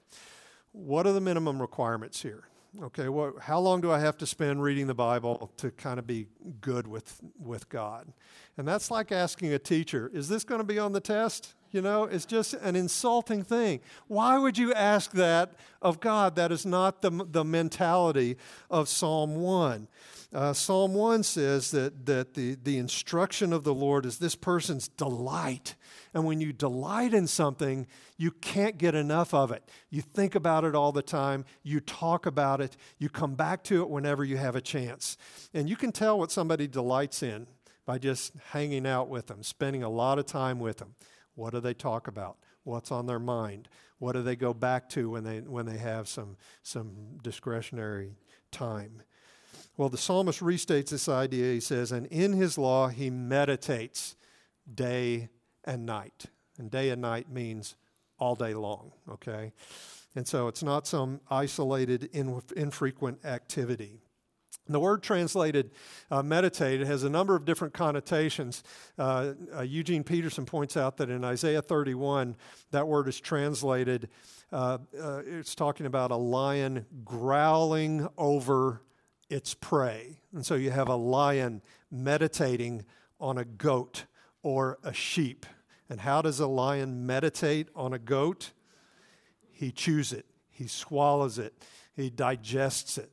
what 0.73 1.06
are 1.06 1.12
the 1.12 1.21
minimum 1.21 1.61
requirements 1.61 2.23
here? 2.23 2.44
Okay, 2.82 3.11
what, 3.11 3.35
how 3.38 3.59
long 3.59 3.82
do 3.82 3.90
I 3.90 3.99
have 3.99 4.16
to 4.16 4.26
spend 4.26 4.62
reading 4.62 4.87
the 4.87 4.94
Bible 4.94 5.52
to 5.59 5.71
kind 5.71 5.99
of 5.99 6.06
be 6.06 6.26
good 6.62 6.87
with, 6.87 7.21
with 7.38 7.68
God? 7.68 8.11
And 8.56 8.66
that's 8.66 8.90
like 8.90 9.12
asking 9.12 9.52
a 9.52 9.59
teacher, 9.59 10.11
is 10.14 10.26
this 10.26 10.42
going 10.42 10.61
to 10.61 10.66
be 10.66 10.78
on 10.78 10.92
the 10.92 11.00
test? 11.00 11.54
You 11.71 11.82
know, 11.82 12.04
it's 12.04 12.25
just 12.25 12.54
an 12.54 12.75
insulting 12.75 13.42
thing. 13.44 13.80
Why 14.06 14.38
would 14.38 14.56
you 14.56 14.73
ask 14.73 15.12
that 15.12 15.52
of 15.82 16.00
God? 16.00 16.35
That 16.37 16.50
is 16.50 16.64
not 16.64 17.02
the, 17.02 17.26
the 17.30 17.44
mentality 17.44 18.38
of 18.71 18.88
Psalm 18.88 19.37
1. 19.37 19.87
Uh, 20.32 20.54
Psalm 20.54 20.94
1 20.94 21.24
says 21.24 21.72
that, 21.72 22.06
that 22.06 22.32
the, 22.32 22.54
the 22.54 22.78
instruction 22.78 23.52
of 23.52 23.64
the 23.64 23.74
Lord 23.74 24.06
is 24.06 24.18
this 24.18 24.34
person's 24.34 24.88
delight. 24.88 25.74
And 26.14 26.24
when 26.24 26.40
you 26.40 26.54
delight 26.54 27.12
in 27.12 27.26
something, 27.26 27.86
you 28.16 28.30
can't 28.30 28.78
get 28.78 28.94
enough 28.94 29.34
of 29.34 29.50
it. 29.50 29.62
You 29.90 30.00
think 30.00 30.34
about 30.34 30.64
it 30.64 30.74
all 30.74 30.90
the 30.90 31.02
time, 31.02 31.44
you 31.62 31.80
talk 31.80 32.24
about 32.24 32.62
it, 32.62 32.78
you 32.98 33.10
come 33.10 33.34
back 33.34 33.62
to 33.64 33.82
it 33.82 33.90
whenever 33.90 34.24
you 34.24 34.38
have 34.38 34.56
a 34.56 34.62
chance. 34.62 35.18
And 35.52 35.68
you 35.68 35.76
can 35.76 35.92
tell 35.92 36.18
what 36.18 36.30
somebody 36.30 36.66
delights 36.66 37.22
in 37.22 37.46
by 37.84 37.98
just 37.98 38.32
hanging 38.52 38.86
out 38.86 39.10
with 39.10 39.26
them, 39.26 39.42
spending 39.42 39.82
a 39.82 39.90
lot 39.90 40.18
of 40.18 40.24
time 40.24 40.60
with 40.60 40.78
them. 40.78 40.94
What 41.34 41.52
do 41.52 41.60
they 41.60 41.74
talk 41.74 42.08
about? 42.08 42.38
What's 42.64 42.90
on 42.90 43.06
their 43.06 43.18
mind? 43.18 43.68
What 43.98 44.12
do 44.12 44.22
they 44.22 44.36
go 44.36 44.54
back 44.54 44.88
to 44.90 45.10
when 45.10 45.24
they, 45.24 45.40
when 45.40 45.66
they 45.66 45.78
have 45.78 46.08
some, 46.08 46.36
some 46.62 47.18
discretionary 47.22 48.16
time? 48.50 49.02
Well, 49.76 49.88
the 49.88 49.99
psalmist 49.99 50.41
restates 50.41 50.91
this 50.91 51.09
idea. 51.09 51.55
He 51.55 51.61
says, 51.61 51.93
And 51.93 52.07
in 52.07 52.33
his 52.33 52.59
law 52.59 52.88
he 52.88 53.11
meditates 53.11 54.17
day 54.73 55.31
and 55.64 55.87
night. 55.87 56.26
And 56.59 56.71
day 56.71 56.91
and 56.91 57.00
night 57.00 57.31
means 57.31 57.76
all 58.19 58.35
day 58.35 58.55
long, 58.55 58.93
okay? 59.11 59.52
And 60.14 60.26
so 60.26 60.47
it's 60.47 60.62
not 60.62 60.87
some 60.87 61.21
isolated, 61.31 62.11
infrequent 62.12 63.25
activity. 63.25 64.02
The 64.69 64.79
word 64.79 65.02
translated 65.02 65.73
uh, 66.11 66.23
meditate 66.23 66.81
has 66.81 67.02
a 67.02 67.11
number 67.11 67.35
of 67.35 67.45
different 67.45 67.75
connotations. 67.75 68.62
Uh, 68.97 69.33
uh, 69.57 69.62
Eugene 69.62 70.05
Peterson 70.05 70.47
points 70.47 70.76
out 70.76 70.99
that 70.99 71.11
in 71.11 71.25
Isaiah 71.25 71.62
31, 71.62 72.37
that 72.71 72.87
word 72.87 73.09
is 73.09 73.19
translated, 73.19 74.09
uh, 74.52 74.79
uh, 75.00 75.23
it's 75.26 75.57
talking 75.57 75.87
about 75.87 76.12
a 76.12 76.17
lion 76.17 76.87
growling 77.05 78.07
over 78.17 78.83
its 79.29 79.55
prey. 79.55 80.19
And 80.33 80.45
so 80.45 80.55
you 80.55 80.71
have 80.71 80.88
a 80.88 80.97
lion 80.97 81.62
meditating 81.91 82.85
on 83.21 83.38
a 83.38 83.45
goat 83.45 84.05
or 84.43 84.79
a 84.83 84.93
sheep. 84.93 85.47
And 85.88 86.00
how 86.00 86.23
does 86.23 86.41
a 86.41 86.47
lion 86.47 87.07
meditate 87.07 87.69
on 87.75 87.93
a 87.93 87.99
goat? 87.99 88.52
He 89.50 89.71
chews 89.71 90.12
it, 90.12 90.26
he 90.50 90.67
swallows 90.67 91.38
it, 91.38 91.55
he 91.95 92.11
digests 92.11 92.99
it. 92.99 93.11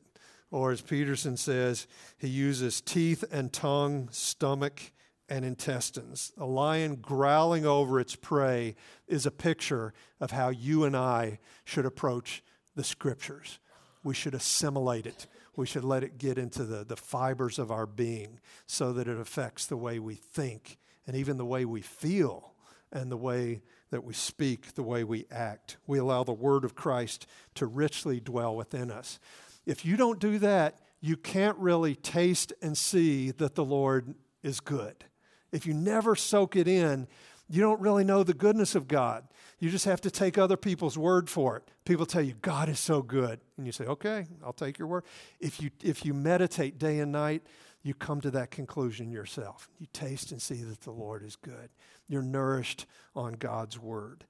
Or 0.50 0.72
as 0.72 0.82
Peterson 0.82 1.36
says, 1.36 1.86
he 2.18 2.28
uses 2.28 2.80
teeth 2.80 3.24
and 3.30 3.52
tongue, 3.52 4.08
stomach, 4.10 4.92
and 5.28 5.44
intestines. 5.44 6.32
A 6.36 6.44
lion 6.44 6.96
growling 6.96 7.64
over 7.64 8.00
its 8.00 8.16
prey 8.16 8.74
is 9.06 9.26
a 9.26 9.30
picture 9.30 9.94
of 10.18 10.32
how 10.32 10.48
you 10.48 10.84
and 10.84 10.96
I 10.96 11.38
should 11.64 11.86
approach 11.86 12.42
the 12.74 12.82
scriptures. 12.82 13.60
We 14.02 14.14
should 14.14 14.34
assimilate 14.34 15.06
it. 15.06 15.28
We 15.60 15.66
should 15.66 15.84
let 15.84 16.02
it 16.02 16.16
get 16.16 16.38
into 16.38 16.64
the, 16.64 16.84
the 16.84 16.96
fibers 16.96 17.58
of 17.58 17.70
our 17.70 17.84
being 17.84 18.40
so 18.64 18.94
that 18.94 19.06
it 19.06 19.18
affects 19.18 19.66
the 19.66 19.76
way 19.76 19.98
we 19.98 20.14
think 20.14 20.78
and 21.06 21.14
even 21.14 21.36
the 21.36 21.44
way 21.44 21.66
we 21.66 21.82
feel 21.82 22.54
and 22.90 23.12
the 23.12 23.18
way 23.18 23.60
that 23.90 24.02
we 24.02 24.14
speak, 24.14 24.74
the 24.74 24.82
way 24.82 25.04
we 25.04 25.26
act. 25.30 25.76
We 25.86 25.98
allow 25.98 26.24
the 26.24 26.32
word 26.32 26.64
of 26.64 26.74
Christ 26.74 27.26
to 27.56 27.66
richly 27.66 28.20
dwell 28.20 28.56
within 28.56 28.90
us. 28.90 29.20
If 29.66 29.84
you 29.84 29.98
don't 29.98 30.18
do 30.18 30.38
that, 30.38 30.78
you 31.02 31.18
can't 31.18 31.58
really 31.58 31.94
taste 31.94 32.54
and 32.62 32.74
see 32.74 33.30
that 33.32 33.54
the 33.54 33.62
Lord 33.62 34.14
is 34.42 34.60
good. 34.60 35.04
If 35.52 35.66
you 35.66 35.74
never 35.74 36.16
soak 36.16 36.56
it 36.56 36.68
in, 36.68 37.06
you 37.50 37.60
don't 37.60 37.80
really 37.80 38.04
know 38.04 38.22
the 38.22 38.32
goodness 38.32 38.76
of 38.76 38.86
God. 38.86 39.24
You 39.58 39.70
just 39.70 39.84
have 39.84 40.00
to 40.02 40.10
take 40.10 40.38
other 40.38 40.56
people's 40.56 40.96
word 40.96 41.28
for 41.28 41.56
it. 41.56 41.68
People 41.84 42.06
tell 42.06 42.22
you, 42.22 42.34
God 42.40 42.68
is 42.68 42.78
so 42.78 43.02
good. 43.02 43.40
And 43.56 43.66
you 43.66 43.72
say, 43.72 43.84
okay, 43.84 44.26
I'll 44.44 44.52
take 44.52 44.78
your 44.78 44.86
word. 44.86 45.04
If 45.40 45.60
you, 45.60 45.70
if 45.82 46.04
you 46.04 46.14
meditate 46.14 46.78
day 46.78 47.00
and 47.00 47.10
night, 47.10 47.42
you 47.82 47.92
come 47.92 48.20
to 48.20 48.30
that 48.30 48.52
conclusion 48.52 49.10
yourself. 49.10 49.68
You 49.78 49.88
taste 49.92 50.30
and 50.30 50.40
see 50.40 50.62
that 50.62 50.82
the 50.82 50.92
Lord 50.92 51.24
is 51.24 51.34
good. 51.34 51.70
You're 52.08 52.22
nourished 52.22 52.86
on 53.16 53.32
God's 53.32 53.78
word. 53.78 54.24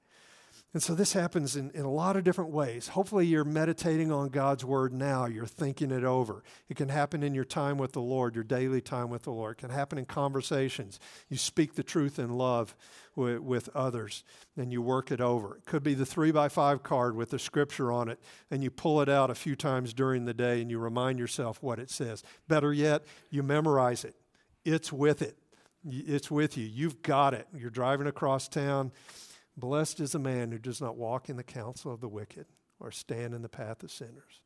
And 0.73 0.81
so 0.81 0.95
this 0.95 1.15
happens 1.15 1.57
in, 1.57 1.73
in 1.73 1.85
a 1.85 1.91
lot 1.91 2.17
of 2.17 2.23
different 2.23 2.51
ways. 2.51 2.89
Hopefully, 2.89 3.27
you're 3.27 3.43
meditating 3.43 4.13
on 4.13 4.29
God's 4.29 4.65
word 4.65 4.93
now. 4.93 5.27
You're 5.27 5.45
thinking 5.45 5.91
it 5.91 6.05
over. 6.05 6.45
It 6.69 6.77
can 6.77 6.89
happen 6.89 7.25
in 7.25 7.35
your 7.35 7.45
time 7.45 7.77
with 7.77 7.91
the 7.91 8.01
Lord, 8.01 8.37
your 8.37 8.45
daily 8.45 8.81
time 8.81 9.11
with 9.11 9.25
the 9.25 9.33
Lord. 9.33 9.57
It 9.57 9.63
can 9.63 9.71
happen 9.71 9.99
in 9.99 10.05
conversations. 10.05 11.01
You 11.29 11.39
speak 11.39 11.75
the 11.75 11.83
truth 11.83 12.21
in 12.21 12.31
love 12.31 12.77
with, 13.17 13.41
with 13.41 13.69
others, 13.75 14.23
and 14.57 14.71
you 14.71 14.81
work 14.81 15.11
it 15.11 15.21
over. 15.21 15.57
It 15.57 15.65
could 15.65 15.83
be 15.83 15.95
the 15.95 16.07
three 16.07 16.31
by 16.31 16.49
five 16.49 16.85
card 16.85 17.17
with 17.17 17.31
the 17.31 17.41
scripture 17.41 17.91
on 17.91 18.09
it, 18.09 18.21
and 18.49 18.63
you 18.63 18.71
pull 18.71 19.01
it 19.01 19.09
out 19.09 19.29
a 19.29 19.35
few 19.35 19.57
times 19.57 19.93
during 19.93 20.25
the 20.25 20.35
day 20.35 20.63
and 20.63 20.71
you 20.71 20.79
remind 20.79 21.19
yourself 21.19 21.61
what 21.61 21.81
it 21.81 21.91
says. 21.91 22.23
Better 22.47 22.73
yet, 22.73 23.03
you 23.29 23.43
memorize 23.43 24.05
it, 24.05 24.15
it's 24.65 24.93
with 24.93 25.21
it. 25.21 25.37
It's 25.83 26.31
with 26.31 26.59
you. 26.59 26.67
You've 26.67 27.01
got 27.01 27.33
it. 27.33 27.49
You're 27.57 27.71
driving 27.71 28.07
across 28.07 28.49
town 28.49 28.93
Blessed 29.57 30.01
is 30.01 30.13
the 30.13 30.19
man 30.19 30.53
who 30.53 30.59
does 30.59 30.81
not 30.81 30.97
walk 30.97 31.29
in 31.29 31.37
the 31.37 31.43
counsel 31.43 31.93
of 31.93 32.01
the 32.01 32.09
wicked, 32.09 32.47
or 32.79 32.91
stand 32.91 33.35
in 33.35 33.43
the 33.43 33.49
path 33.49 33.83
of 33.83 33.91
sinners, 33.91 34.43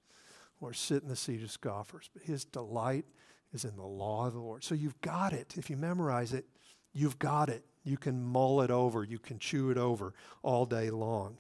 or 0.61 0.73
sit 0.73 1.03
in 1.03 1.09
the 1.09 1.17
seat 1.17 1.43
of 1.43 1.51
scoffers. 1.51 2.11
But 2.13 2.23
his 2.23 2.45
delight 2.45 3.05
is 3.53 3.65
in 3.65 3.77
the 3.77 3.85
law 3.85 4.27
of 4.27 4.33
the 4.33 4.41
Lord. 4.41 4.65
So 4.65 4.75
you've 4.75 5.01
got 5.01 5.33
it. 5.33 5.55
If 5.57 5.71
you 5.71 5.77
memorize 5.77 6.33
it, 6.33 6.47
you've 6.93 7.19
got 7.19 7.49
it. 7.49 7.65
You 7.85 7.97
can 7.99 8.25
mull 8.25 8.63
it 8.63 8.71
over, 8.71 9.05
you 9.05 9.19
can 9.19 9.39
chew 9.39 9.71
it 9.71 9.77
over 9.77 10.15
all 10.43 10.65
day 10.65 10.91
long. 10.91 11.37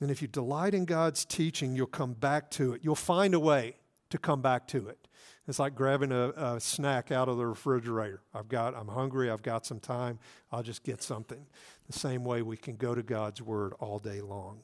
And 0.00 0.10
if 0.10 0.22
you 0.22 0.28
delight 0.28 0.74
in 0.74 0.84
God's 0.84 1.24
teaching, 1.24 1.74
you'll 1.74 1.86
come 1.86 2.12
back 2.12 2.50
to 2.52 2.74
it. 2.74 2.82
You'll 2.84 2.94
find 2.94 3.34
a 3.34 3.40
way 3.40 3.76
to 4.10 4.18
come 4.18 4.42
back 4.42 4.68
to 4.68 4.88
it. 4.88 5.07
It's 5.48 5.58
like 5.58 5.74
grabbing 5.74 6.12
a, 6.12 6.28
a, 6.36 6.60
snack 6.60 7.10
out 7.10 7.28
of 7.28 7.38
the 7.38 7.46
refrigerator. 7.46 8.20
I've 8.34 8.48
got, 8.48 8.76
I'm 8.76 8.88
hungry, 8.88 9.30
I've 9.30 9.42
got 9.42 9.64
some 9.64 9.80
time, 9.80 10.18
I'll 10.52 10.62
just 10.62 10.84
get 10.84 11.02
something. 11.02 11.46
The 11.86 11.98
same 11.98 12.22
way 12.22 12.42
we 12.42 12.58
can 12.58 12.76
go 12.76 12.94
to 12.94 13.02
God's 13.02 13.40
Word 13.40 13.72
all 13.80 13.98
day 13.98 14.20
long. 14.20 14.60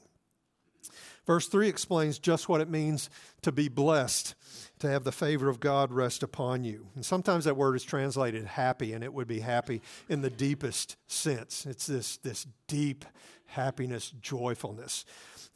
Verse 1.26 1.48
3 1.48 1.68
explains 1.68 2.18
just 2.18 2.50
what 2.50 2.60
it 2.60 2.68
means 2.68 3.08
to 3.40 3.50
be 3.50 3.68
blessed, 3.68 4.34
to 4.80 4.90
have 4.90 5.04
the 5.04 5.12
favor 5.12 5.48
of 5.48 5.58
God 5.58 5.90
rest 5.90 6.22
upon 6.22 6.64
you. 6.64 6.86
And 6.94 7.04
sometimes 7.04 7.46
that 7.46 7.56
word 7.56 7.76
is 7.76 7.82
translated 7.82 8.44
happy, 8.44 8.92
and 8.92 9.02
it 9.02 9.14
would 9.14 9.26
be 9.26 9.40
happy 9.40 9.80
in 10.10 10.20
the 10.20 10.28
deepest 10.28 10.96
sense. 11.06 11.64
It's 11.64 11.86
this, 11.86 12.18
this 12.18 12.46
deep 12.68 13.06
happiness, 13.46 14.12
joyfulness. 14.20 15.06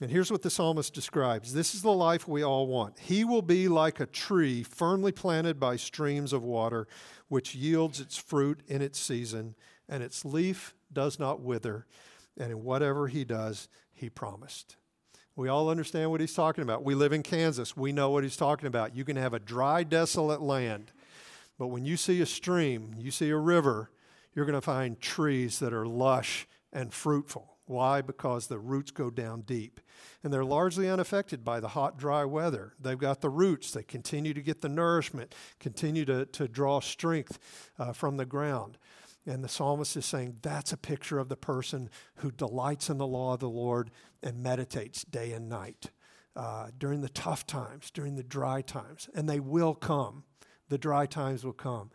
And 0.00 0.10
here's 0.12 0.30
what 0.30 0.42
the 0.42 0.50
psalmist 0.50 0.94
describes 0.94 1.52
this 1.52 1.74
is 1.74 1.82
the 1.82 1.92
life 1.92 2.28
we 2.28 2.44
all 2.44 2.68
want. 2.68 2.98
He 3.00 3.24
will 3.24 3.42
be 3.42 3.66
like 3.68 3.98
a 3.98 4.06
tree 4.06 4.62
firmly 4.62 5.10
planted 5.10 5.58
by 5.58 5.76
streams 5.76 6.32
of 6.32 6.44
water, 6.44 6.86
which 7.28 7.54
yields 7.54 7.98
its 8.00 8.16
fruit 8.16 8.60
in 8.68 8.80
its 8.80 8.98
season, 8.98 9.56
and 9.88 10.02
its 10.02 10.24
leaf 10.24 10.74
does 10.92 11.18
not 11.18 11.40
wither, 11.40 11.86
and 12.38 12.52
in 12.52 12.62
whatever 12.62 13.08
he 13.08 13.24
does, 13.24 13.68
he 13.92 14.08
promised. 14.08 14.76
We 15.34 15.48
all 15.48 15.68
understand 15.68 16.10
what 16.10 16.20
he's 16.20 16.34
talking 16.34 16.62
about. 16.62 16.84
We 16.84 16.94
live 16.94 17.12
in 17.12 17.22
Kansas. 17.22 17.76
We 17.76 17.92
know 17.92 18.10
what 18.10 18.24
he's 18.24 18.36
talking 18.36 18.66
about. 18.66 18.94
You 18.96 19.04
can 19.04 19.16
have 19.16 19.34
a 19.34 19.38
dry, 19.38 19.82
desolate 19.82 20.40
land, 20.40 20.92
but 21.58 21.68
when 21.68 21.84
you 21.84 21.96
see 21.96 22.20
a 22.20 22.26
stream, 22.26 22.94
you 22.98 23.10
see 23.10 23.30
a 23.30 23.36
river, 23.36 23.90
you're 24.32 24.46
going 24.46 24.54
to 24.54 24.60
find 24.60 25.00
trees 25.00 25.58
that 25.58 25.72
are 25.72 25.86
lush 25.86 26.46
and 26.72 26.92
fruitful. 26.92 27.57
Why? 27.68 28.00
Because 28.00 28.46
the 28.46 28.58
roots 28.58 28.90
go 28.90 29.10
down 29.10 29.42
deep. 29.42 29.80
And 30.22 30.32
they're 30.32 30.44
largely 30.44 30.88
unaffected 30.88 31.44
by 31.44 31.60
the 31.60 31.68
hot, 31.68 31.98
dry 31.98 32.24
weather. 32.24 32.72
They've 32.80 32.98
got 32.98 33.20
the 33.20 33.28
roots. 33.28 33.70
They 33.72 33.82
continue 33.82 34.32
to 34.34 34.42
get 34.42 34.62
the 34.62 34.68
nourishment, 34.68 35.34
continue 35.60 36.04
to, 36.06 36.26
to 36.26 36.48
draw 36.48 36.80
strength 36.80 37.38
uh, 37.78 37.92
from 37.92 38.16
the 38.16 38.26
ground. 38.26 38.78
And 39.26 39.44
the 39.44 39.48
psalmist 39.48 39.96
is 39.96 40.06
saying 40.06 40.38
that's 40.40 40.72
a 40.72 40.78
picture 40.78 41.18
of 41.18 41.28
the 41.28 41.36
person 41.36 41.90
who 42.16 42.30
delights 42.30 42.88
in 42.88 42.96
the 42.96 43.06
law 43.06 43.34
of 43.34 43.40
the 43.40 43.48
Lord 43.48 43.90
and 44.22 44.42
meditates 44.42 45.04
day 45.04 45.32
and 45.32 45.48
night 45.48 45.90
uh, 46.34 46.68
during 46.76 47.02
the 47.02 47.10
tough 47.10 47.46
times, 47.46 47.90
during 47.90 48.16
the 48.16 48.22
dry 48.22 48.62
times. 48.62 49.10
And 49.14 49.28
they 49.28 49.40
will 49.40 49.74
come. 49.74 50.24
The 50.70 50.78
dry 50.78 51.04
times 51.04 51.44
will 51.44 51.52
come. 51.52 51.90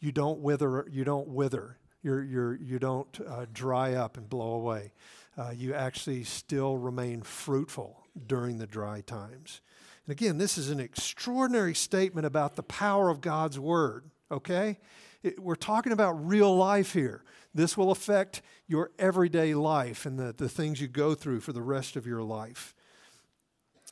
You 0.00 0.10
don't 0.10 0.40
wither. 0.40 0.86
You 0.90 1.04
don't 1.04 1.28
wither. 1.28 1.76
You're, 2.02 2.22
you're, 2.22 2.54
you 2.54 2.78
don't 2.78 3.20
uh, 3.26 3.46
dry 3.52 3.94
up 3.94 4.16
and 4.16 4.28
blow 4.28 4.54
away. 4.54 4.92
Uh, 5.36 5.52
you 5.56 5.74
actually 5.74 6.24
still 6.24 6.76
remain 6.76 7.22
fruitful 7.22 8.04
during 8.26 8.58
the 8.58 8.66
dry 8.66 9.00
times. 9.00 9.60
And 10.06 10.12
again, 10.12 10.38
this 10.38 10.58
is 10.58 10.70
an 10.70 10.80
extraordinary 10.80 11.74
statement 11.74 12.26
about 12.26 12.56
the 12.56 12.62
power 12.62 13.08
of 13.08 13.20
God's 13.20 13.58
word, 13.58 14.10
okay? 14.30 14.78
it, 15.22 15.38
we're 15.38 15.54
talking 15.54 15.92
about 15.92 16.12
real 16.26 16.54
life 16.54 16.92
here. 16.92 17.22
This 17.54 17.76
will 17.76 17.90
affect 17.90 18.42
your 18.66 18.90
everyday 18.98 19.54
life 19.54 20.06
and 20.06 20.18
the, 20.18 20.32
the 20.32 20.48
things 20.48 20.80
you 20.80 20.88
go 20.88 21.14
through 21.14 21.40
for 21.40 21.52
the 21.52 21.62
rest 21.62 21.96
of 21.96 22.06
your 22.06 22.22
life. 22.22 22.74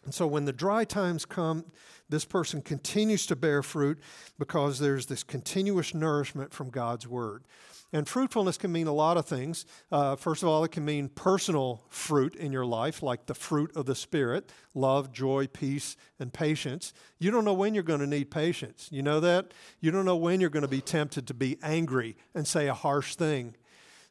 And 0.04 0.14
so 0.14 0.26
when 0.26 0.46
the 0.46 0.52
dry 0.52 0.84
times 0.84 1.26
come, 1.26 1.66
this 2.08 2.24
person 2.24 2.62
continues 2.62 3.26
to 3.26 3.36
bear 3.36 3.62
fruit 3.62 3.98
because 4.38 4.78
there's 4.78 5.06
this 5.06 5.22
continuous 5.22 5.94
nourishment 5.94 6.52
from 6.52 6.70
God's 6.70 7.06
word. 7.06 7.44
And 7.92 8.06
fruitfulness 8.06 8.56
can 8.56 8.70
mean 8.70 8.86
a 8.86 8.92
lot 8.92 9.16
of 9.16 9.26
things. 9.26 9.66
Uh, 9.90 10.14
first 10.14 10.44
of 10.44 10.48
all, 10.48 10.62
it 10.62 10.70
can 10.70 10.84
mean 10.84 11.08
personal 11.08 11.82
fruit 11.88 12.36
in 12.36 12.52
your 12.52 12.64
life, 12.64 13.02
like 13.02 13.26
the 13.26 13.34
fruit 13.34 13.74
of 13.76 13.86
the 13.86 13.96
Spirit 13.96 14.50
love, 14.74 15.12
joy, 15.12 15.48
peace, 15.48 15.96
and 16.20 16.32
patience. 16.32 16.94
You 17.18 17.32
don't 17.32 17.44
know 17.44 17.52
when 17.52 17.74
you're 17.74 17.82
going 17.82 18.00
to 18.00 18.06
need 18.06 18.30
patience. 18.30 18.88
You 18.92 19.02
know 19.02 19.18
that? 19.20 19.52
You 19.80 19.90
don't 19.90 20.04
know 20.04 20.16
when 20.16 20.40
you're 20.40 20.50
going 20.50 20.62
to 20.62 20.68
be 20.68 20.80
tempted 20.80 21.26
to 21.26 21.34
be 21.34 21.58
angry 21.62 22.16
and 22.32 22.46
say 22.46 22.68
a 22.68 22.74
harsh 22.74 23.16
thing. 23.16 23.56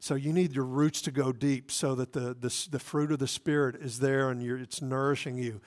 So 0.01 0.15
you 0.15 0.33
need 0.33 0.53
your 0.53 0.65
roots 0.65 1.01
to 1.03 1.11
go 1.11 1.31
deep 1.31 1.71
so 1.71 1.95
that 1.95 2.11
the, 2.11 2.35
the, 2.37 2.67
the 2.71 2.79
fruit 2.79 3.13
of 3.13 3.19
the 3.19 3.27
Spirit 3.27 3.77
is 3.77 3.99
there 3.99 4.29
and 4.29 4.41
it's 4.41 4.81
nourishing 4.81 5.37
you. 5.37 5.61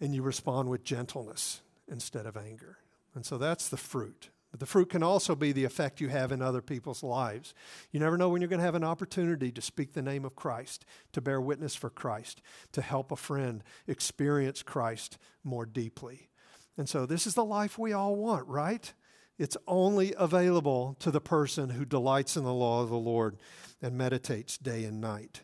And 0.00 0.14
you 0.14 0.22
respond 0.22 0.68
with 0.68 0.84
gentleness 0.84 1.62
instead 1.90 2.26
of 2.26 2.36
anger. 2.36 2.78
And 3.14 3.24
so 3.24 3.38
that's 3.38 3.68
the 3.68 3.76
fruit. 3.78 4.28
But 4.50 4.60
the 4.60 4.66
fruit 4.66 4.88
can 4.88 5.02
also 5.02 5.34
be 5.34 5.52
the 5.52 5.64
effect 5.64 6.00
you 6.00 6.08
have 6.08 6.32
in 6.32 6.40
other 6.40 6.62
people's 6.62 7.02
lives. 7.02 7.52
You 7.92 8.00
never 8.00 8.16
know 8.16 8.30
when 8.30 8.40
you're 8.40 8.48
going 8.48 8.60
to 8.60 8.64
have 8.64 8.74
an 8.74 8.84
opportunity 8.84 9.52
to 9.52 9.60
speak 9.60 9.92
the 9.92 10.02
name 10.02 10.24
of 10.24 10.36
Christ, 10.36 10.86
to 11.12 11.20
bear 11.20 11.40
witness 11.40 11.74
for 11.74 11.90
Christ, 11.90 12.40
to 12.72 12.80
help 12.80 13.12
a 13.12 13.16
friend 13.16 13.62
experience 13.86 14.62
Christ 14.62 15.18
more 15.44 15.66
deeply. 15.66 16.30
And 16.78 16.88
so 16.88 17.04
this 17.04 17.26
is 17.26 17.34
the 17.34 17.44
life 17.44 17.78
we 17.78 17.92
all 17.92 18.16
want, 18.16 18.46
right? 18.46 18.92
It's 19.38 19.56
only 19.66 20.14
available 20.16 20.96
to 21.00 21.10
the 21.10 21.20
person 21.20 21.70
who 21.70 21.84
delights 21.84 22.36
in 22.36 22.44
the 22.44 22.54
law 22.54 22.82
of 22.82 22.88
the 22.88 22.96
Lord 22.96 23.36
and 23.82 23.98
meditates 23.98 24.56
day 24.56 24.84
and 24.84 25.00
night. 25.00 25.42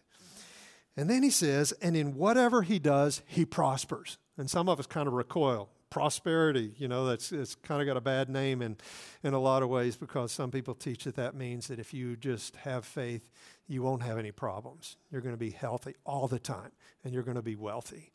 And 0.97 1.11
then 1.11 1.23
he 1.23 1.31
says, 1.31 1.73
and 1.83 1.97
in 1.97 2.15
whatever 2.15 2.63
he 2.63 2.79
does, 2.79 3.23
he 3.27 3.45
prospers. 3.45 4.17
And 4.39 4.49
some 4.49 4.69
of 4.69 4.81
us 4.81 4.87
kind 4.87 5.07
of 5.07 5.13
recoil 5.15 5.69
prosperity. 5.95 6.75
You 6.77 6.89
know, 6.89 7.07
that's 7.07 7.31
it's 7.31 7.55
kind 7.55 7.81
of 7.81 7.87
got 7.87 7.97
a 7.97 8.01
bad 8.01 8.29
name 8.29 8.63
in, 8.63 8.77
in 9.23 9.33
a 9.33 9.39
lot 9.39 9.63
of 9.63 9.69
ways 9.69 9.97
because 9.97 10.33
some 10.33 10.51
people 10.51 10.75
teach 10.75 11.05
that 11.05 11.15
that 11.15 11.37
means 11.37 11.69
that 11.69 11.79
if 11.79 11.95
you 11.95 12.17
just 12.17 12.57
have 12.57 12.85
faith, 12.85 13.31
you 13.69 13.81
won't 13.81 14.03
have 14.03 14.19
any 14.19 14.33
problems. 14.33 14.97
You're 15.13 15.21
going 15.21 15.37
to 15.37 15.39
be 15.39 15.51
healthy 15.51 15.95
all 16.05 16.27
the 16.27 16.41
time 16.41 16.73
and 17.05 17.15
you're 17.15 17.23
going 17.23 17.37
to 17.37 17.43
be 17.43 17.55
wealthy. 17.55 18.11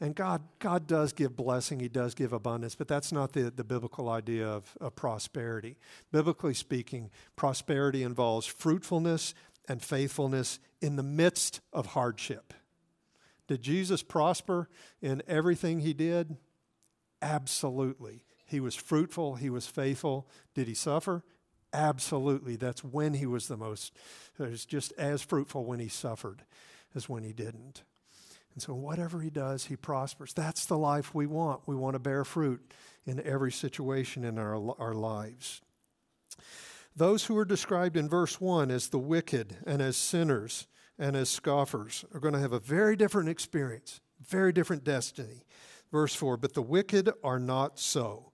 And 0.00 0.16
God, 0.16 0.42
God 0.58 0.88
does 0.88 1.12
give 1.12 1.36
blessing, 1.36 1.78
He 1.78 1.88
does 1.88 2.16
give 2.16 2.32
abundance, 2.32 2.74
but 2.74 2.88
that's 2.88 3.12
not 3.12 3.32
the, 3.32 3.42
the 3.42 3.62
biblical 3.62 4.08
idea 4.08 4.48
of, 4.48 4.76
of 4.80 4.96
prosperity. 4.96 5.76
Biblically 6.10 6.54
speaking, 6.54 7.10
prosperity 7.36 8.02
involves 8.02 8.44
fruitfulness 8.44 9.34
and 9.68 9.80
faithfulness 9.80 10.58
in 10.80 10.96
the 10.96 11.04
midst 11.04 11.60
of 11.72 11.86
hardship. 11.86 12.54
Did 13.46 13.62
Jesus 13.62 14.02
prosper 14.02 14.68
in 15.00 15.22
everything 15.28 15.78
He 15.78 15.92
did? 15.92 16.36
Absolutely. 17.22 18.24
He 18.46 18.60
was 18.60 18.74
fruitful, 18.74 19.36
He 19.36 19.50
was 19.50 19.66
faithful. 19.66 20.28
Did 20.54 20.68
He 20.68 20.74
suffer? 20.74 21.24
Absolutely. 21.72 22.56
That's 22.56 22.82
when 22.82 23.14
He 23.14 23.26
was 23.26 23.48
the 23.48 23.56
most, 23.56 23.92
was 24.38 24.64
just 24.64 24.92
as 24.98 25.22
fruitful 25.22 25.64
when 25.64 25.80
He 25.80 25.88
suffered 25.88 26.42
as 26.94 27.08
when 27.08 27.22
He 27.22 27.32
didn't. 27.32 27.82
And 28.54 28.62
so, 28.62 28.74
whatever 28.74 29.20
he 29.20 29.30
does, 29.30 29.66
he 29.66 29.76
prospers. 29.76 30.32
That's 30.32 30.66
the 30.66 30.78
life 30.78 31.14
we 31.14 31.26
want. 31.26 31.62
We 31.66 31.76
want 31.76 31.94
to 31.94 32.00
bear 32.00 32.24
fruit 32.24 32.72
in 33.06 33.22
every 33.22 33.52
situation 33.52 34.24
in 34.24 34.38
our, 34.38 34.74
our 34.78 34.94
lives. 34.94 35.62
Those 36.96 37.24
who 37.24 37.38
are 37.38 37.44
described 37.44 37.96
in 37.96 38.08
verse 38.08 38.40
1 38.40 38.70
as 38.70 38.88
the 38.88 38.98
wicked 38.98 39.58
and 39.66 39.80
as 39.80 39.96
sinners 39.96 40.66
and 40.98 41.16
as 41.16 41.30
scoffers 41.30 42.04
are 42.12 42.20
going 42.20 42.34
to 42.34 42.40
have 42.40 42.52
a 42.52 42.58
very 42.58 42.96
different 42.96 43.28
experience, 43.28 44.00
very 44.20 44.52
different 44.52 44.84
destiny. 44.84 45.44
Verse 45.92 46.14
4 46.14 46.36
But 46.36 46.54
the 46.54 46.62
wicked 46.62 47.10
are 47.22 47.38
not 47.38 47.78
so, 47.78 48.32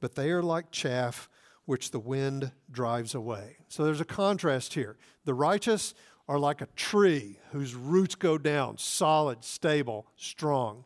but 0.00 0.14
they 0.14 0.30
are 0.30 0.42
like 0.42 0.70
chaff 0.70 1.28
which 1.64 1.90
the 1.90 1.98
wind 1.98 2.52
drives 2.70 3.14
away. 3.14 3.56
So 3.68 3.84
there's 3.84 4.00
a 4.00 4.06
contrast 4.06 4.74
here. 4.74 4.96
The 5.24 5.34
righteous 5.34 5.92
are 6.26 6.38
like 6.38 6.60
a 6.60 6.68
tree 6.76 7.38
whose 7.52 7.74
roots 7.74 8.14
go 8.14 8.38
down, 8.38 8.78
solid, 8.78 9.44
stable, 9.44 10.06
strong. 10.16 10.84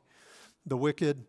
The 0.67 0.77
wicked 0.77 1.25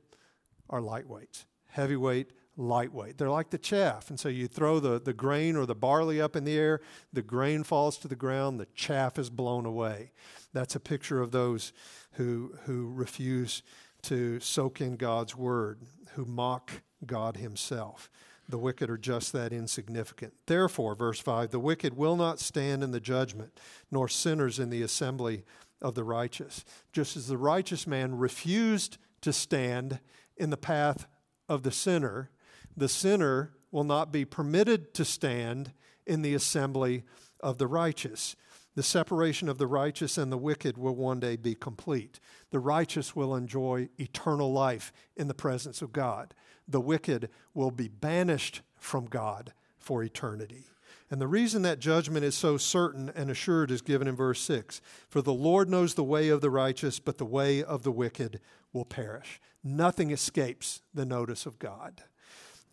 are 0.70 0.82
lightweight, 0.82 1.46
heavyweight, 1.70 2.32
lightweight. 2.58 3.18
They're 3.18 3.30
like 3.30 3.50
the 3.50 3.58
chaff. 3.58 4.10
And 4.10 4.20
so 4.20 4.30
you 4.30 4.48
throw 4.48 4.80
the, 4.80 5.00
the 5.00 5.14
grain 5.14 5.56
or 5.56 5.66
the 5.66 5.76
barley 5.76 6.22
up 6.22 6.36
in 6.36 6.44
the 6.44 6.58
air, 6.58 6.82
the 7.12 7.22
grain 7.22 7.64
falls 7.64 7.98
to 8.00 8.08
the 8.08 8.16
ground, 8.16 8.60
the 8.60 8.68
chaff 8.76 9.18
is 9.18 9.30
blown 9.30 9.66
away. 9.66 10.12
That's 10.54 10.76
a 10.76 10.80
picture 10.80 11.22
of 11.22 11.32
those 11.32 11.74
who, 12.14 12.56
who 12.66 12.92
refuse 12.92 13.64
to 14.04 14.40
soak 14.40 14.82
in 14.82 14.96
God's 14.96 15.36
word, 15.36 15.80
who 16.14 16.26
mock 16.26 16.72
God 17.06 17.38
Himself. 17.38 18.10
The 18.48 18.58
wicked 18.58 18.90
are 18.90 18.98
just 18.98 19.34
that 19.34 19.54
insignificant. 19.54 20.34
Therefore, 20.46 20.96
verse 20.96 21.20
5 21.20 21.52
the 21.52 21.60
wicked 21.60 21.96
will 21.96 22.16
not 22.16 22.40
stand 22.40 22.84
in 22.84 22.92
the 22.92 23.00
judgment, 23.00 23.60
nor 23.90 24.08
sinners 24.08 24.60
in 24.60 24.70
the 24.70 24.82
assembly 24.82 25.44
of 25.82 25.96
the 25.96 26.04
righteous. 26.04 26.66
Just 26.92 27.16
as 27.18 27.28
the 27.28 27.38
righteous 27.38 27.88
man 27.88 28.18
refused 28.18 28.98
to 29.22 29.34
stand 29.34 30.00
in 30.38 30.50
the 30.50 30.58
path 30.58 31.08
of 31.48 31.64
the 31.64 31.72
sinner, 31.72 32.30
the 32.76 32.90
sinner 32.90 33.54
will 33.72 33.84
not 33.84 34.12
be 34.12 34.26
permitted 34.26 34.94
to 34.94 35.06
stand 35.06 35.74
in 36.06 36.22
the 36.22 36.34
assembly 36.34 37.04
of 37.40 37.58
the 37.58 37.68
righteous. 37.68 38.36
The 38.76 38.84
separation 38.84 39.50
of 39.50 39.58
the 39.60 39.68
righteous 39.68 40.18
and 40.18 40.32
the 40.32 40.38
wicked 40.38 40.78
will 40.78 40.96
one 40.96 41.20
day 41.20 41.36
be 41.36 41.54
complete. 41.54 42.20
The 42.50 42.60
righteous 42.60 43.16
will 43.16 43.36
enjoy 43.36 43.90
eternal 44.00 44.52
life 44.52 44.92
in 45.16 45.28
the 45.28 45.34
presence 45.34 45.82
of 45.82 45.94
God 45.94 46.34
the 46.68 46.82
wicked 46.82 47.30
will 47.54 47.72
be 47.72 47.88
banished 47.88 48.62
from 48.76 49.06
God 49.06 49.54
for 49.78 50.04
eternity. 50.04 50.66
And 51.12 51.22
the 51.22 51.28
reason 51.28 51.62
that 51.62 51.80
judgment 51.80 52.26
is 52.26 52.36
so 52.36 52.58
certain 52.58 53.12
and 53.16 53.30
assured 53.30 53.70
is 53.70 53.82
given 53.82 54.08
in 54.08 54.16
verse 54.16 54.42
6 54.42 54.82
For 55.10 55.22
the 55.22 55.34
Lord 55.34 55.70
knows 55.70 55.94
the 55.94 56.04
way 56.04 56.30
of 56.30 56.42
the 56.42 56.50
righteous, 56.50 57.00
but 57.00 57.18
the 57.18 57.26
way 57.26 57.64
of 57.64 57.84
the 57.84 57.92
wicked 57.92 58.40
will 58.72 58.86
perish. 58.86 59.40
Nothing 59.64 60.12
escapes 60.12 60.82
the 60.94 61.06
notice 61.06 61.46
of 61.46 61.60
God. 61.60 62.04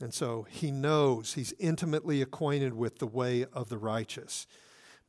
And 0.01 0.15
so 0.15 0.47
he 0.49 0.71
knows, 0.71 1.35
he's 1.35 1.53
intimately 1.59 2.23
acquainted 2.23 2.73
with 2.73 2.99
the 2.99 3.07
way 3.07 3.45
of 3.53 3.69
the 3.69 3.77
righteous, 3.77 4.47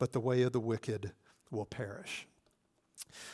but 0.02 0.14
the 0.14 0.20
way 0.20 0.42
of 0.42 0.52
the 0.52 0.60
wicked 0.60 1.12
will 1.52 1.64
perish. 1.64 2.28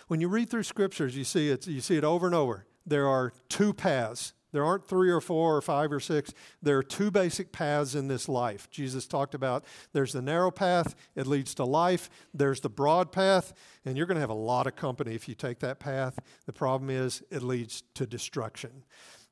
When 0.09 0.19
you 0.19 0.27
read 0.27 0.49
through 0.49 0.63
scriptures, 0.63 1.15
you 1.15 1.23
see 1.23 1.47
it, 1.47 1.65
you 1.65 1.79
see 1.79 1.95
it 1.95 2.03
over 2.03 2.25
and 2.25 2.35
over. 2.35 2.65
There 2.85 3.07
are 3.07 3.31
two 3.47 3.71
paths 3.71 4.33
there 4.53 4.63
aren't 4.63 4.87
three 4.87 5.11
or 5.11 5.19
four 5.19 5.57
or 5.57 5.61
five 5.61 5.91
or 5.91 5.99
six. 5.99 6.33
There 6.63 6.77
are 6.77 6.83
two 6.83 7.11
basic 7.11 7.51
paths 7.51 7.95
in 7.95 8.07
this 8.07 8.29
life. 8.29 8.69
Jesus 8.71 9.05
talked 9.05 9.35
about 9.35 9.65
there's 9.91 10.13
the 10.13 10.21
narrow 10.21 10.51
path, 10.51 10.95
it 11.15 11.27
leads 11.27 11.53
to 11.55 11.65
life. 11.65 12.09
There's 12.33 12.61
the 12.61 12.69
broad 12.69 13.11
path, 13.11 13.53
and 13.85 13.97
you're 13.97 14.07
going 14.07 14.15
to 14.15 14.21
have 14.21 14.29
a 14.29 14.33
lot 14.33 14.65
of 14.65 14.75
company 14.75 15.13
if 15.13 15.27
you 15.27 15.35
take 15.35 15.59
that 15.59 15.79
path. 15.79 16.17
The 16.45 16.53
problem 16.53 16.89
is 16.89 17.21
it 17.29 17.43
leads 17.43 17.83
to 17.95 18.07
destruction. 18.07 18.83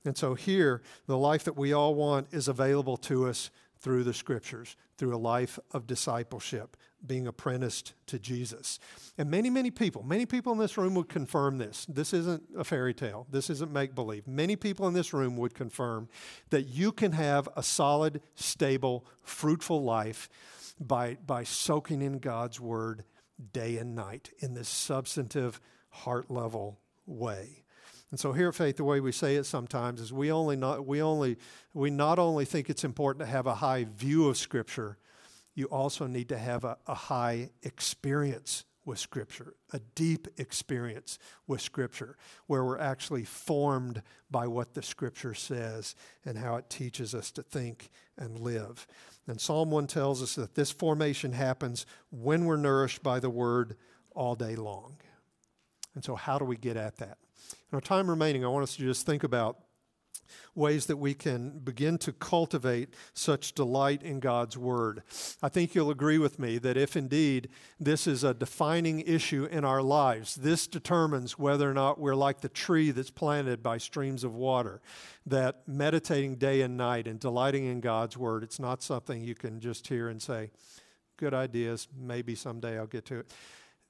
And 0.03 0.17
so 0.17 0.35
here, 0.35 0.83
the 1.07 1.17
life 1.17 1.45
that 1.45 1.57
we 1.57 1.73
all 1.73 1.95
want 1.95 2.27
is 2.31 2.47
available 2.47 2.97
to 2.97 3.27
us 3.27 3.49
through 3.85 4.03
the 4.03 4.15
scriptures, 4.15 4.75
through 4.97 5.15
a 5.15 5.17
life 5.17 5.59
of 5.71 5.85
discipleship, 5.85 6.75
being 7.05 7.27
apprenticed 7.27 7.93
to 8.07 8.17
Jesus. 8.17 8.79
And 9.15 9.29
many, 9.29 9.51
many 9.51 9.69
people, 9.69 10.01
many 10.01 10.25
people 10.25 10.51
in 10.53 10.57
this 10.57 10.75
room 10.75 10.95
would 10.95 11.07
confirm 11.07 11.59
this. 11.59 11.85
This 11.87 12.11
isn't 12.11 12.41
a 12.57 12.63
fairy 12.63 12.95
tale, 12.95 13.27
this 13.29 13.47
isn't 13.51 13.71
make 13.71 13.93
believe. 13.93 14.25
Many 14.25 14.55
people 14.55 14.87
in 14.87 14.95
this 14.95 15.13
room 15.13 15.37
would 15.37 15.53
confirm 15.53 16.09
that 16.49 16.63
you 16.63 16.91
can 16.91 17.11
have 17.11 17.47
a 17.55 17.61
solid, 17.61 18.23
stable, 18.33 19.05
fruitful 19.21 19.83
life 19.83 20.29
by, 20.79 21.17
by 21.23 21.43
soaking 21.43 22.01
in 22.01 22.17
God's 22.17 22.59
word 22.59 23.03
day 23.53 23.77
and 23.77 23.93
night 23.93 24.31
in 24.39 24.55
this 24.55 24.67
substantive, 24.67 25.61
heart 25.89 26.31
level 26.31 26.79
way. 27.05 27.64
And 28.11 28.19
so 28.19 28.33
here 28.33 28.49
at 28.49 28.55
Faith, 28.55 28.77
the 28.77 28.83
way 28.83 28.99
we 28.99 29.11
say 29.11 29.35
it 29.35 29.45
sometimes 29.45 29.99
is 29.99 30.13
we 30.13 30.31
only 30.31 30.55
not 30.55 30.85
we 30.85 31.01
only 31.01 31.37
we 31.73 31.89
not 31.89 32.19
only 32.19 32.45
think 32.45 32.69
it's 32.69 32.83
important 32.83 33.25
to 33.25 33.31
have 33.31 33.47
a 33.47 33.55
high 33.55 33.85
view 33.85 34.27
of 34.27 34.37
Scripture, 34.37 34.97
you 35.55 35.65
also 35.65 36.07
need 36.07 36.29
to 36.29 36.37
have 36.37 36.63
a, 36.63 36.77
a 36.87 36.93
high 36.93 37.49
experience 37.63 38.65
with 38.85 38.99
Scripture, 38.99 39.55
a 39.73 39.79
deep 39.95 40.27
experience 40.37 41.17
with 41.47 41.59
Scripture, 41.59 42.17
where 42.45 42.63
we're 42.63 42.77
actually 42.77 43.23
formed 43.23 44.01
by 44.29 44.47
what 44.47 44.75
the 44.75 44.83
Scripture 44.83 45.33
says 45.33 45.95
and 46.23 46.37
how 46.37 46.55
it 46.55 46.69
teaches 46.69 47.15
us 47.15 47.31
to 47.31 47.41
think 47.41 47.89
and 48.17 48.39
live. 48.39 48.85
And 49.27 49.41
Psalm 49.41 49.71
1 49.71 49.87
tells 49.87 50.21
us 50.21 50.35
that 50.35 50.53
this 50.53 50.71
formation 50.71 51.33
happens 51.33 51.87
when 52.11 52.45
we're 52.45 52.57
nourished 52.57 53.01
by 53.01 53.19
the 53.19 53.29
Word 53.29 53.75
all 54.13 54.35
day 54.35 54.55
long. 54.55 54.97
And 55.95 56.03
so, 56.03 56.15
how 56.15 56.37
do 56.37 56.45
we 56.45 56.57
get 56.57 56.77
at 56.77 56.97
that? 56.97 57.17
In 57.71 57.75
our 57.75 57.81
time 57.81 58.09
remaining, 58.09 58.45
I 58.45 58.47
want 58.47 58.63
us 58.63 58.75
to 58.75 58.81
just 58.81 59.05
think 59.05 59.23
about 59.23 59.59
ways 60.53 60.85
that 60.85 60.97
we 60.97 61.13
can 61.13 61.59
begin 61.59 61.97
to 61.99 62.11
cultivate 62.11 62.93
such 63.13 63.53
delight 63.53 64.01
in 64.03 64.19
God's 64.19 64.57
Word. 64.57 65.03
I 65.41 65.49
think 65.49 65.75
you'll 65.75 65.91
agree 65.91 66.17
with 66.17 66.39
me 66.39 66.57
that 66.59 66.77
if 66.77 66.95
indeed 66.95 67.49
this 67.79 68.07
is 68.07 68.23
a 68.23 68.33
defining 68.33 69.01
issue 69.01 69.45
in 69.45 69.65
our 69.65 69.81
lives, 69.81 70.35
this 70.35 70.67
determines 70.67 71.37
whether 71.37 71.69
or 71.69 71.73
not 71.73 71.99
we're 71.99 72.15
like 72.15 72.41
the 72.41 72.49
tree 72.49 72.91
that's 72.91 73.11
planted 73.11 73.61
by 73.61 73.77
streams 73.77 74.23
of 74.23 74.33
water, 74.33 74.81
that 75.25 75.67
meditating 75.67 76.35
day 76.35 76.61
and 76.61 76.77
night 76.77 77.07
and 77.07 77.19
delighting 77.19 77.65
in 77.65 77.81
God's 77.81 78.17
Word, 78.17 78.43
it's 78.43 78.59
not 78.59 78.81
something 78.81 79.21
you 79.21 79.35
can 79.35 79.59
just 79.59 79.87
hear 79.87 80.09
and 80.09 80.21
say, 80.21 80.51
good 81.17 81.33
ideas, 81.33 81.87
maybe 81.97 82.35
someday 82.35 82.77
I'll 82.77 82.87
get 82.87 83.05
to 83.05 83.19
it. 83.19 83.33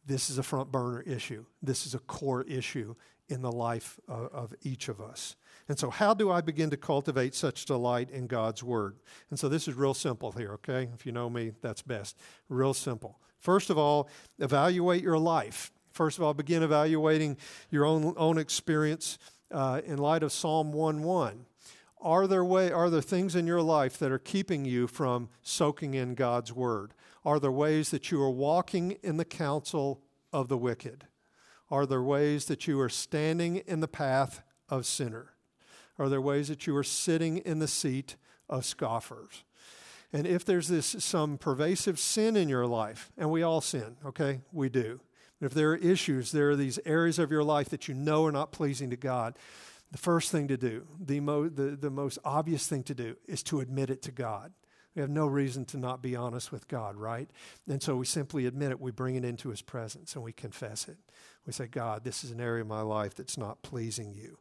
This 0.08 0.30
is 0.30 0.38
a 0.38 0.43
front 0.43 0.71
burner 0.71 1.01
issue. 1.01 1.45
This 1.63 1.88
is 1.88 1.95
a 1.95 1.99
core 1.99 2.43
issue 2.43 2.95
in 3.27 3.41
the 3.41 3.51
life 3.51 3.99
of, 4.07 4.31
of, 4.33 4.53
each 4.61 4.88
of 4.88 5.01
us. 5.01 5.35
And 5.67 5.79
so, 5.79 5.89
how 5.89 6.13
do 6.13 6.31
I 6.31 6.41
begin 6.41 6.69
to 6.69 6.77
cultivate 6.77 7.33
such 7.33 7.65
delight 7.65 8.11
in 8.11 8.27
God's 8.27 8.63
Word? 8.63 8.97
And 9.29 9.39
so, 9.39 9.49
this 9.49 9.67
is 9.67 9.73
real 9.73 9.93
simple 9.93 10.31
here, 10.31 10.53
okay? 10.53 10.89
If 10.93 11.05
you 11.05 11.11
know 11.11 11.29
me, 11.29 11.53
that's 11.61 11.81
best. 11.81 12.17
Real 12.49 12.73
simple. 12.73 13.19
First 13.39 13.69
of 13.69 13.77
all, 13.77 14.09
evaluate 14.39 15.01
your 15.01 15.17
life. 15.17 15.71
First 15.91 16.17
of 16.17 16.23
all, 16.23 16.33
begin 16.33 16.61
evaluating 16.61 17.38
your 17.71 17.85
own, 17.85 18.13
own 18.17 18.38
experience 18.38 19.17
uh, 19.51 19.81
in 19.85 19.97
light 19.97 20.23
of 20.23 20.31
Psalm 20.31 20.71
1 20.71 21.01
1. 21.03 21.45
Are 22.01 22.27
there, 22.27 22.45
way, 22.45 22.71
are 22.71 22.89
there 22.89 23.01
things 23.01 23.35
in 23.35 23.47
your 23.47 23.61
life 23.61 23.97
that 23.97 24.11
are 24.11 24.19
keeping 24.19 24.65
you 24.65 24.85
from 24.85 25.29
soaking 25.41 25.95
in 25.95 26.13
God's 26.13 26.53
Word? 26.53 26.93
Are 27.23 27.39
there 27.39 27.51
ways 27.51 27.89
that 27.89 28.11
you 28.11 28.21
are 28.21 28.29
walking 28.29 28.97
in 29.01 29.17
the 29.17 29.25
counsel 29.25 30.01
of 30.31 30.47
the 30.47 30.57
wicked? 30.57 31.07
Are 31.69 31.86
there 31.86 32.04
ways 32.04 32.45
that 32.45 32.67
you 32.67 32.80
are 32.80 32.89
standing 32.89 33.58
in 33.58 33.80
the 33.80 33.88
path 33.88 34.41
of 34.69 34.86
sinner? 34.86 35.32
Are 35.97 36.10
there 36.10 36.21
ways 36.21 36.47
that 36.49 36.67
you 36.67 36.75
are 36.75 36.84
sitting 36.84 37.38
in 37.38 37.60
the 37.60 37.67
seat 37.67 38.15
of 38.49 38.65
scoffers? 38.65 39.43
And 40.13 40.28
if 40.28 40.45
there's 40.45 40.67
this 40.67 40.95
some 40.99 41.38
pervasive 41.38 41.99
sin 41.99 42.38
in 42.38 42.49
your 42.49 42.67
life, 42.67 43.12
and 43.17 43.32
we 43.32 43.43
all 43.43 43.62
sin, 43.62 43.97
okay? 44.06 44.41
We 44.51 44.69
do. 44.69 45.01
If 45.41 45.54
there 45.54 45.71
are 45.71 45.75
issues, 45.75 46.32
there 46.32 46.51
are 46.51 46.56
these 46.56 46.80
areas 46.86 47.19
of 47.19 47.32
your 47.32 47.43
life 47.43 47.69
that 47.69 47.88
you 47.88 47.93
know 47.93 48.25
are 48.25 48.32
not 48.32 48.51
pleasing 48.51 48.89
to 48.91 48.95
God, 48.95 49.38
the 49.91 49.97
first 49.97 50.32
thing 50.32 50.47
to 50.47 50.58
do, 50.58 50.88
the, 50.99 51.19
mo- 51.19 51.49
the, 51.49 51.75
the 51.75 51.89
most 51.89 52.17
obvious 52.23 52.67
thing 52.67 52.84
to 52.84 52.95
do, 52.95 53.15
is 53.28 53.43
to 53.43 53.60
admit 53.60 53.89
it 53.89 54.01
to 54.04 54.12
God. 54.12 54.54
We 54.95 55.01
have 55.01 55.10
no 55.10 55.27
reason 55.27 55.65
to 55.65 55.77
not 55.77 56.01
be 56.01 56.15
honest 56.15 56.51
with 56.51 56.67
God, 56.67 56.95
right? 56.95 57.29
And 57.67 57.84
so 57.84 57.97
we 57.97 58.05
simply 58.05 58.45
admit 58.45 58.71
it, 58.71 58.79
we 58.79 58.91
bring 58.91 59.15
it 59.15 59.25
into 59.25 59.49
His 59.49 59.62
presence, 59.62 60.15
and 60.15 60.23
we 60.23 60.31
confess 60.31 60.88
it. 60.88 60.97
We 61.45 61.53
say, 61.53 61.67
God, 61.67 62.03
this 62.03 62.23
is 62.23 62.31
an 62.31 62.39
area 62.39 62.62
of 62.62 62.67
my 62.67 62.81
life 62.81 63.13
that's 63.13 63.38
not 63.38 63.62
pleasing 63.62 64.13
you. 64.13 64.38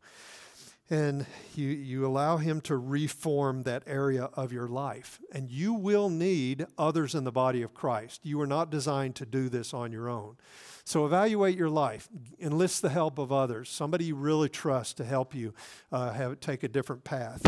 And 0.91 1.25
you, 1.55 1.69
you 1.69 2.07
allow 2.07 2.37
Him 2.37 2.61
to 2.63 2.77
reform 2.77 3.63
that 3.63 3.83
area 3.87 4.25
of 4.35 4.53
your 4.53 4.69
life. 4.69 5.19
And 5.33 5.51
you 5.51 5.73
will 5.73 6.09
need 6.11 6.67
others 6.77 7.15
in 7.15 7.25
the 7.25 7.33
body 7.33 7.63
of 7.63 7.75
Christ. 7.75 8.21
You 8.23 8.41
are 8.43 8.47
not 8.47 8.71
designed 8.71 9.17
to 9.17 9.27
do 9.27 9.49
this 9.49 9.75
on 9.75 9.93
your 9.93 10.09
own. 10.09 10.37
So 10.85 11.07
evaluate 11.07 11.57
your 11.57 11.71
life, 11.71 12.09
enlist 12.39 12.83
the 12.83 12.91
help 12.91 13.19
of 13.19 13.33
others, 13.33 13.71
somebody 13.71 14.05
you 14.05 14.15
really 14.15 14.51
trust 14.51 14.99
to 14.99 15.05
help 15.05 15.35
you 15.35 15.55
uh, 15.91 16.13
have, 16.13 16.41
take 16.41 16.63
a 16.63 16.69
different 16.69 17.05
path. 17.05 17.43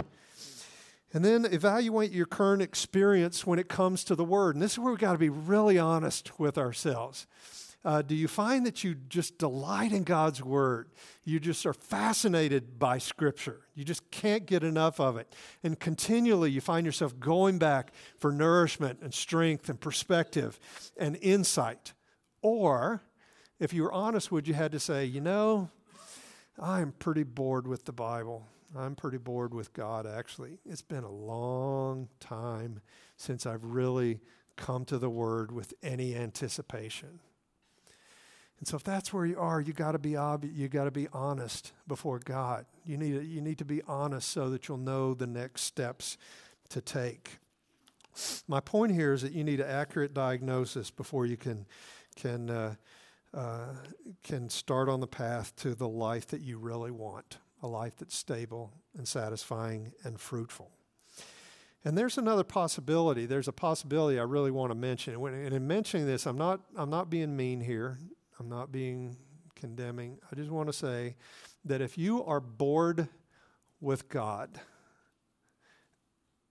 And 1.16 1.24
then 1.24 1.46
evaluate 1.46 2.12
your 2.12 2.26
current 2.26 2.60
experience 2.60 3.46
when 3.46 3.58
it 3.58 3.70
comes 3.70 4.04
to 4.04 4.14
the 4.14 4.22
Word. 4.22 4.54
And 4.54 4.62
this 4.62 4.72
is 4.72 4.78
where 4.78 4.92
we've 4.92 5.00
got 5.00 5.12
to 5.12 5.18
be 5.18 5.30
really 5.30 5.78
honest 5.78 6.38
with 6.38 6.58
ourselves. 6.58 7.26
Uh, 7.86 8.02
do 8.02 8.14
you 8.14 8.28
find 8.28 8.66
that 8.66 8.84
you 8.84 8.94
just 8.94 9.38
delight 9.38 9.92
in 9.92 10.04
God's 10.04 10.44
Word? 10.44 10.90
You 11.24 11.40
just 11.40 11.64
are 11.64 11.72
fascinated 11.72 12.78
by 12.78 12.98
Scripture. 12.98 13.62
You 13.74 13.82
just 13.82 14.10
can't 14.10 14.44
get 14.44 14.62
enough 14.62 15.00
of 15.00 15.16
it. 15.16 15.34
And 15.62 15.80
continually 15.80 16.50
you 16.50 16.60
find 16.60 16.84
yourself 16.84 17.18
going 17.18 17.56
back 17.56 17.94
for 18.18 18.30
nourishment 18.30 18.98
and 19.00 19.14
strength 19.14 19.70
and 19.70 19.80
perspective 19.80 20.60
and 20.98 21.16
insight. 21.22 21.94
Or, 22.42 23.00
if 23.58 23.72
you 23.72 23.84
were 23.84 23.92
honest, 23.94 24.30
would 24.30 24.46
you 24.46 24.52
had 24.52 24.72
to 24.72 24.80
say, 24.80 25.06
you 25.06 25.22
know, 25.22 25.70
I'm 26.60 26.92
pretty 26.92 27.22
bored 27.22 27.66
with 27.66 27.86
the 27.86 27.92
Bible. 27.92 28.46
I'm 28.74 28.94
pretty 28.94 29.18
bored 29.18 29.54
with 29.54 29.72
God, 29.72 30.06
actually. 30.06 30.58
It's 30.64 30.82
been 30.82 31.04
a 31.04 31.10
long 31.10 32.08
time 32.20 32.80
since 33.16 33.46
I've 33.46 33.64
really 33.64 34.20
come 34.56 34.84
to 34.86 34.98
the 34.98 35.10
Word 35.10 35.52
with 35.52 35.74
any 35.82 36.16
anticipation. 36.16 37.20
And 38.58 38.66
so, 38.66 38.76
if 38.76 38.84
that's 38.84 39.12
where 39.12 39.26
you 39.26 39.38
are, 39.38 39.60
you 39.60 39.72
got 39.72 39.92
to 39.92 39.98
be 39.98 40.16
ob- 40.16 40.44
you 40.44 40.68
got 40.68 40.84
to 40.84 40.90
be 40.90 41.08
honest 41.12 41.72
before 41.86 42.18
God. 42.18 42.64
You 42.84 42.96
need 42.96 43.22
you 43.24 43.40
need 43.40 43.58
to 43.58 43.64
be 43.64 43.82
honest 43.86 44.28
so 44.28 44.48
that 44.50 44.66
you'll 44.66 44.78
know 44.78 45.12
the 45.14 45.26
next 45.26 45.62
steps 45.62 46.16
to 46.70 46.80
take. 46.80 47.38
My 48.48 48.60
point 48.60 48.92
here 48.92 49.12
is 49.12 49.20
that 49.22 49.32
you 49.32 49.44
need 49.44 49.60
an 49.60 49.68
accurate 49.68 50.14
diagnosis 50.14 50.90
before 50.90 51.26
you 51.26 51.36
can 51.36 51.66
can 52.16 52.48
uh, 52.48 52.74
uh, 53.34 53.74
can 54.24 54.48
start 54.48 54.88
on 54.88 55.00
the 55.00 55.06
path 55.06 55.54
to 55.56 55.74
the 55.74 55.88
life 55.88 56.26
that 56.28 56.40
you 56.40 56.58
really 56.58 56.90
want 56.90 57.36
a 57.62 57.66
life 57.66 57.96
that's 57.96 58.16
stable 58.16 58.72
and 58.96 59.06
satisfying 59.06 59.92
and 60.04 60.20
fruitful. 60.20 60.70
And 61.84 61.96
there's 61.96 62.18
another 62.18 62.44
possibility. 62.44 63.26
There's 63.26 63.48
a 63.48 63.52
possibility 63.52 64.18
I 64.18 64.24
really 64.24 64.50
want 64.50 64.72
to 64.72 64.74
mention. 64.74 65.14
And 65.14 65.54
in 65.54 65.66
mentioning 65.66 66.06
this, 66.06 66.26
I'm 66.26 66.36
not, 66.36 66.60
I'm 66.76 66.90
not 66.90 67.10
being 67.10 67.36
mean 67.36 67.60
here. 67.60 67.96
I'm 68.40 68.48
not 68.48 68.72
being 68.72 69.16
condemning. 69.54 70.18
I 70.30 70.34
just 70.34 70.50
want 70.50 70.68
to 70.68 70.72
say 70.72 71.14
that 71.64 71.80
if 71.80 71.96
you 71.96 72.24
are 72.24 72.40
bored 72.40 73.08
with 73.80 74.08
God, 74.08 74.60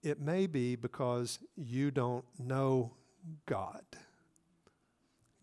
it 0.02 0.22
may 0.22 0.48
be 0.48 0.76
because 0.76 1.40
you 1.56 1.92
don't 1.92 2.24
know 2.40 2.94
God. 3.46 3.84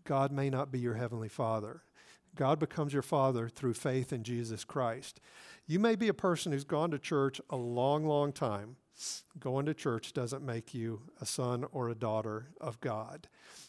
God 0.05 0.33
may 0.33 0.51
not 0.51 0.73
be 0.73 0.79
your 0.79 0.95
heavenly 0.95 1.29
Father. 1.29 1.83
God 2.35 2.59
becomes 2.59 2.93
your 2.93 3.03
Father 3.03 3.49
through 3.49 3.75
faith 3.75 4.13
in 4.13 4.23
Jesus 4.23 4.65
Christ. 4.65 5.21
You 5.67 5.79
may 5.79 5.97
be 5.97 6.09
a 6.09 6.15
person 6.15 6.53
who's 6.53 6.65
gone 6.65 6.91
to 6.91 6.99
church 6.99 7.41
a 7.51 7.57
long, 7.57 8.07
long 8.07 8.33
time. 8.33 8.77
Going 9.39 9.67
to 9.67 9.75
church 9.75 10.13
doesn't 10.13 10.45
make 10.45 10.75
you 10.75 11.03
a 11.21 11.27
son 11.27 11.65
or 11.73 11.89
a 11.89 11.95
daughter 11.95 12.49
of 12.61 12.81
God. 12.81 13.27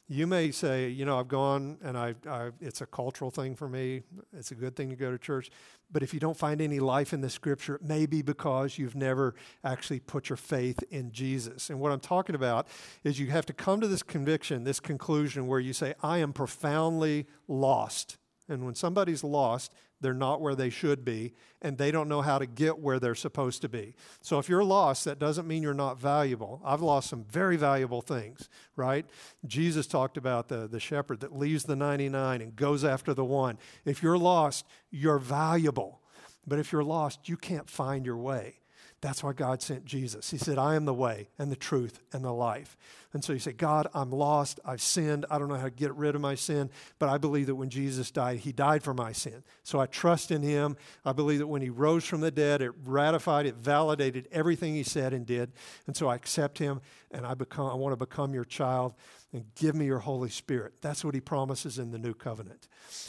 You 0.07 0.27
may 0.27 0.51
say, 0.51 0.89
you 0.89 1.05
know, 1.05 1.17
I've 1.17 1.29
gone 1.29 1.77
and 1.81 1.97
I, 1.97 2.13
I, 2.29 2.51
it's 2.59 2.81
a 2.81 2.85
cultural 2.85 3.31
thing 3.31 3.55
for 3.55 3.69
me. 3.69 4.03
It's 4.37 4.51
a 4.51 4.55
good 4.55 4.75
thing 4.75 4.89
to 4.89 4.95
go 4.95 5.11
to 5.11 5.17
church. 5.17 5.49
But 5.91 6.03
if 6.03 6.13
you 6.13 6.19
don't 6.19 6.37
find 6.37 6.61
any 6.61 6.79
life 6.79 7.13
in 7.13 7.21
the 7.21 7.29
scripture, 7.29 7.75
it 7.75 7.83
may 7.83 8.05
be 8.05 8.21
because 8.21 8.77
you've 8.77 8.95
never 8.95 9.33
actually 9.63 9.99
put 9.99 10.29
your 10.29 10.37
faith 10.37 10.83
in 10.91 11.11
Jesus. 11.11 11.69
And 11.69 11.79
what 11.79 11.91
I'm 11.91 12.01
talking 12.01 12.35
about 12.35 12.67
is 13.03 13.19
you 13.19 13.27
have 13.27 13.45
to 13.47 13.53
come 13.53 13.79
to 13.79 13.87
this 13.87 14.03
conviction, 14.03 14.65
this 14.65 14.79
conclusion 14.79 15.47
where 15.47 15.59
you 15.59 15.73
say, 15.73 15.95
I 16.03 16.17
am 16.17 16.33
profoundly 16.33 17.25
lost. 17.47 18.17
And 18.53 18.65
when 18.65 18.75
somebody's 18.75 19.23
lost, 19.23 19.73
they're 19.99 20.13
not 20.13 20.41
where 20.41 20.55
they 20.55 20.69
should 20.69 21.03
be, 21.03 21.33
and 21.61 21.77
they 21.77 21.91
don't 21.91 22.09
know 22.09 22.21
how 22.21 22.37
to 22.37 22.45
get 22.45 22.79
where 22.79 22.99
they're 22.99 23.15
supposed 23.15 23.61
to 23.61 23.69
be. 23.69 23.95
So 24.21 24.37
if 24.37 24.49
you're 24.49 24.63
lost, 24.63 25.05
that 25.05 25.17
doesn't 25.19 25.47
mean 25.47 25.63
you're 25.63 25.73
not 25.73 25.99
valuable. 25.99 26.61
I've 26.63 26.81
lost 26.81 27.09
some 27.09 27.23
very 27.23 27.55
valuable 27.57 28.01
things, 28.01 28.49
right? 28.75 29.05
Jesus 29.45 29.87
talked 29.87 30.17
about 30.17 30.49
the, 30.49 30.67
the 30.67 30.79
shepherd 30.79 31.21
that 31.21 31.37
leaves 31.37 31.63
the 31.63 31.75
99 31.75 32.41
and 32.41 32.55
goes 32.55 32.83
after 32.83 33.13
the 33.13 33.25
one. 33.25 33.57
If 33.85 34.03
you're 34.03 34.17
lost, 34.17 34.65
you're 34.91 35.19
valuable. 35.19 36.01
But 36.45 36.59
if 36.59 36.71
you're 36.71 36.83
lost, 36.83 37.29
you 37.29 37.37
can't 37.37 37.69
find 37.69 38.05
your 38.05 38.17
way. 38.17 38.59
That's 39.03 39.21
why 39.21 39.33
God 39.33 39.61
sent 39.61 39.83
Jesus. 39.83 40.31
He 40.31 40.37
said, 40.37 40.57
I 40.57 40.75
am 40.75 40.85
the 40.85 40.93
way 40.93 41.27
and 41.37 41.51
the 41.51 41.57
truth 41.57 41.99
and 42.13 42.23
the 42.23 42.31
life. 42.31 42.77
And 43.11 43.21
so 43.21 43.33
you 43.33 43.39
say, 43.39 43.51
God, 43.51 43.85
I'm 43.93 44.11
lost. 44.11 44.61
I've 44.63 44.81
sinned. 44.81 45.25
I 45.29 45.37
don't 45.37 45.49
know 45.49 45.57
how 45.57 45.65
to 45.65 45.71
get 45.71 45.93
rid 45.95 46.15
of 46.15 46.21
my 46.21 46.35
sin, 46.35 46.69
but 46.99 47.09
I 47.09 47.17
believe 47.17 47.47
that 47.47 47.55
when 47.55 47.69
Jesus 47.69 48.11
died, 48.11 48.39
he 48.39 48.53
died 48.53 48.81
for 48.81 48.93
my 48.93 49.11
sin. 49.11 49.43
So 49.63 49.77
I 49.77 49.87
trust 49.87 50.31
in 50.31 50.41
him. 50.41 50.77
I 51.03 51.11
believe 51.11 51.39
that 51.39 51.47
when 51.47 51.61
he 51.61 51.69
rose 51.69 52.05
from 52.05 52.21
the 52.21 52.31
dead, 52.31 52.61
it 52.61 52.71
ratified, 52.85 53.45
it 53.45 53.55
validated 53.55 54.29
everything 54.31 54.73
he 54.73 54.83
said 54.83 55.11
and 55.11 55.25
did. 55.25 55.51
And 55.85 55.97
so 55.97 56.07
I 56.07 56.15
accept 56.15 56.57
him 56.57 56.79
and 57.11 57.25
I 57.25 57.33
become 57.33 57.67
I 57.67 57.75
want 57.75 57.91
to 57.91 57.97
become 57.97 58.33
your 58.33 58.45
child 58.45 58.93
and 59.33 59.45
give 59.55 59.73
me 59.75 59.85
your 59.85 59.99
Holy 59.99 60.29
Spirit. 60.29 60.75
That's 60.81 61.03
what 61.03 61.15
he 61.15 61.19
promises 61.19 61.79
in 61.79 61.89
the 61.91 61.97
new 61.97 62.13
covenant. 62.13 62.67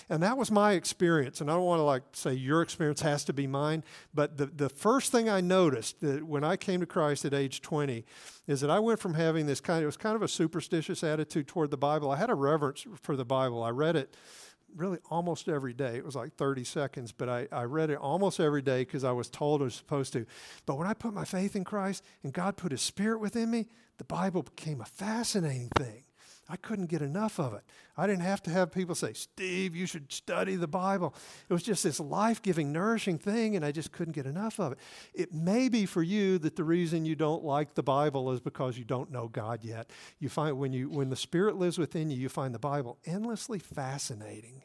And 0.09 0.23
that 0.23 0.39
was 0.39 0.51
my 0.51 0.73
experience. 0.73 1.43
And 1.43 1.51
I 1.51 1.55
don't 1.55 1.65
want 1.67 1.81
to 1.81 1.85
like 1.85 2.03
say 2.13 2.33
your 2.33 2.63
experience 2.63 3.03
has 3.03 3.25
to 3.27 3.35
be 3.35 3.47
mine, 3.47 3.85
but 4.15 4.39
the, 4.39 4.47
the 4.47 4.71
first 4.71 5.13
thing 5.13 5.29
I 5.29 5.43
noticed 5.43 6.01
that 6.01 6.25
when 6.25 6.43
I 6.43 6.57
came 6.57 6.81
to 6.81 6.87
Christ 6.87 7.27
at 7.27 7.35
age 7.35 7.61
20 7.61 8.05
is 8.47 8.63
that 8.63 8.71
I 8.71 8.79
went 8.79 9.01
from 9.01 9.15
having 9.15 9.47
this 9.47 9.61
kind 9.61 9.79
of, 9.79 9.83
it 9.85 9.87
was 9.87 9.97
kind 9.99 10.17
of 10.17 10.23
a 10.23 10.29
superstitious 10.29 11.05
attitude 11.05 11.47
toward 11.47 11.71
the 11.71 11.77
Bible. 11.77 12.11
I 12.11 12.17
had 12.17 12.31
a 12.31 12.35
reverence 12.35 12.87
for 13.03 13.17
the 13.17 13.25
Bible. 13.27 13.63
I 13.63 13.71
read 13.71 13.95
it 13.95 14.17
really 14.75 14.99
almost 15.11 15.49
every 15.49 15.75
day. 15.75 15.97
It 15.97 16.05
was 16.05 16.17
like 16.17 16.35
30 16.37 16.65
seconds, 16.65 17.13
but 17.13 17.29
I, 17.29 17.47
I 17.53 17.65
read 17.65 17.91
it 17.91 17.99
almost 17.99 18.41
every 18.41 18.63
day 18.63 18.81
because 18.81 19.05
I 19.05 19.13
was 19.13 19.29
told 19.29 19.61
I 19.61 19.65
was 19.65 19.75
supposed 19.75 20.15
to. 20.15 20.27
But 20.65 20.79
when 20.79 20.87
I 20.87 20.95
put 20.95 21.13
my 21.13 21.25
faith 21.25 21.55
in 21.55 21.65
Christ 21.65 22.03
and 22.23 22.33
God 22.33 22.57
put 22.57 22.73
his 22.73 22.83
spirit 22.83 23.21
within 23.21 23.51
me, 23.51 23.67
the 23.99 24.05
Bible 24.05 24.43
became 24.43 24.81
a 24.81 24.87
fascinating 24.87 25.71
thing. 25.77 26.04
I 26.49 26.57
couldn't 26.57 26.87
get 26.87 27.01
enough 27.01 27.41
of 27.41 27.55
it. 27.55 27.63
I 27.97 28.07
didn't 28.07 28.23
have 28.23 28.43
to 28.43 28.51
have 28.51 28.71
people 28.71 28.95
say, 28.95 29.15
Steve, 29.15 29.75
you 29.75 29.87
should 29.87 30.13
study 30.13 30.57
the 30.57 30.67
Bible. 30.69 31.15
It 31.49 31.53
was 31.53 31.63
just 31.63 31.85
this 31.85 31.99
life 31.99 32.43
giving, 32.43 32.71
nourishing 32.73 33.19
thing, 33.19 33.57
and 33.57 33.65
I 33.65 33.73
just 33.73 33.93
couldn't 33.93 34.13
get 34.13 34.27
enough 34.27 34.61
of 34.61 34.73
it. 34.73 34.79
It 35.15 35.33
may 35.33 35.69
be 35.69 35.87
for 35.87 36.03
you 36.03 36.39
that 36.39 36.57
the 36.57 36.65
reason 36.65 37.07
you 37.07 37.15
don't 37.15 37.45
like 37.45 37.75
the 37.75 37.83
Bible 37.83 38.31
is 38.33 38.41
because 38.41 38.77
you 38.77 38.85
don't 38.85 39.11
know 39.11 39.29
God 39.29 39.65
yet. 39.65 39.91
You 40.19 40.29
find 40.29 40.59
when, 40.59 40.73
you, 40.73 40.91
when 40.91 41.09
the 41.09 41.17
Spirit 41.17 41.57
lives 41.57 41.79
within 41.79 42.11
you, 42.11 42.19
you 42.19 42.29
find 42.29 42.55
the 42.55 42.59
Bible 42.59 42.99
endlessly 43.07 43.59
fascinating 43.59 44.65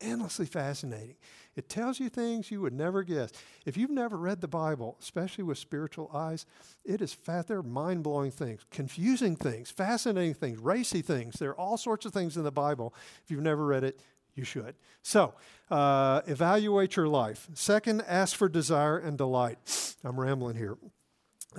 endlessly 0.00 0.46
fascinating. 0.46 1.16
It 1.54 1.68
tells 1.68 1.98
you 1.98 2.08
things 2.08 2.50
you 2.50 2.60
would 2.60 2.74
never 2.74 3.02
guess. 3.02 3.32
If 3.64 3.76
you've 3.76 3.90
never 3.90 4.16
read 4.16 4.40
the 4.40 4.48
Bible, 4.48 4.96
especially 5.00 5.44
with 5.44 5.58
spiritual 5.58 6.10
eyes, 6.12 6.44
it 6.84 7.00
is 7.00 7.14
fat. 7.14 7.46
There 7.46 7.58
are 7.58 7.62
mind 7.62 8.02
blowing 8.02 8.30
things, 8.30 8.60
confusing 8.70 9.36
things, 9.36 9.70
fascinating 9.70 10.34
things, 10.34 10.58
racy 10.58 11.02
things. 11.02 11.38
There 11.38 11.50
are 11.50 11.60
all 11.60 11.78
sorts 11.78 12.04
of 12.04 12.12
things 12.12 12.36
in 12.36 12.44
the 12.44 12.52
Bible. 12.52 12.94
If 13.24 13.30
you've 13.30 13.42
never 13.42 13.64
read 13.64 13.84
it, 13.84 14.00
you 14.34 14.44
should. 14.44 14.74
So, 15.02 15.34
uh, 15.70 16.20
evaluate 16.26 16.96
your 16.96 17.08
life. 17.08 17.48
Second, 17.54 18.02
ask 18.06 18.36
for 18.36 18.48
desire 18.48 18.98
and 18.98 19.16
delight. 19.16 19.58
I'm 20.04 20.20
rambling 20.20 20.56
here. 20.56 20.76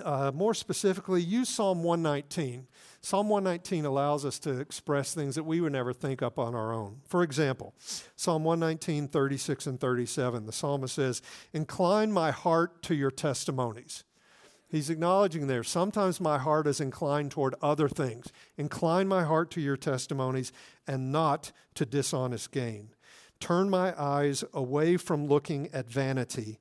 Uh, 0.04 0.32
more 0.34 0.54
specifically, 0.54 1.22
use 1.22 1.50
Psalm 1.50 1.84
119. 1.84 2.68
Psalm 3.02 3.30
119 3.30 3.86
allows 3.86 4.26
us 4.26 4.40
to 4.40 4.60
express 4.60 5.14
things 5.14 5.36
that 5.36 5.44
we 5.44 5.62
would 5.62 5.72
never 5.72 5.94
think 5.94 6.22
up 6.22 6.38
on 6.40 6.56
our 6.56 6.74
own. 6.74 7.02
For 7.08 7.24
example, 7.24 7.74
Psalm 8.16 8.44
119, 8.44 9.08
36 9.08 9.68
and 9.68 9.80
37, 9.80 10.46
the 10.46 10.52
psalmist 10.52 10.96
says, 10.96 11.22
Incline 11.54 12.12
my 12.12 12.32
heart 12.32 12.82
to 12.84 12.96
your 12.96 13.12
testimonies. 13.12 14.04
He's 14.70 14.90
acknowledging 14.90 15.48
there, 15.48 15.64
sometimes 15.64 16.20
my 16.20 16.38
heart 16.38 16.68
is 16.68 16.82
inclined 16.82 17.32
toward 17.32 17.56
other 17.62 17.88
things. 17.88 18.28
Incline 18.58 19.08
my 19.08 19.24
heart 19.24 19.50
to 19.52 19.62
your 19.62 19.78
testimonies 19.78 20.52
and 20.86 21.12
not 21.12 21.54
to 21.76 21.86
dishonest 21.86 22.52
gain. 22.52 22.90
Turn 23.40 23.70
my 23.70 24.00
eyes 24.02 24.44
away 24.54 24.98
from 24.98 25.28
looking 25.28 25.70
at 25.72 25.90
vanity 25.90 26.60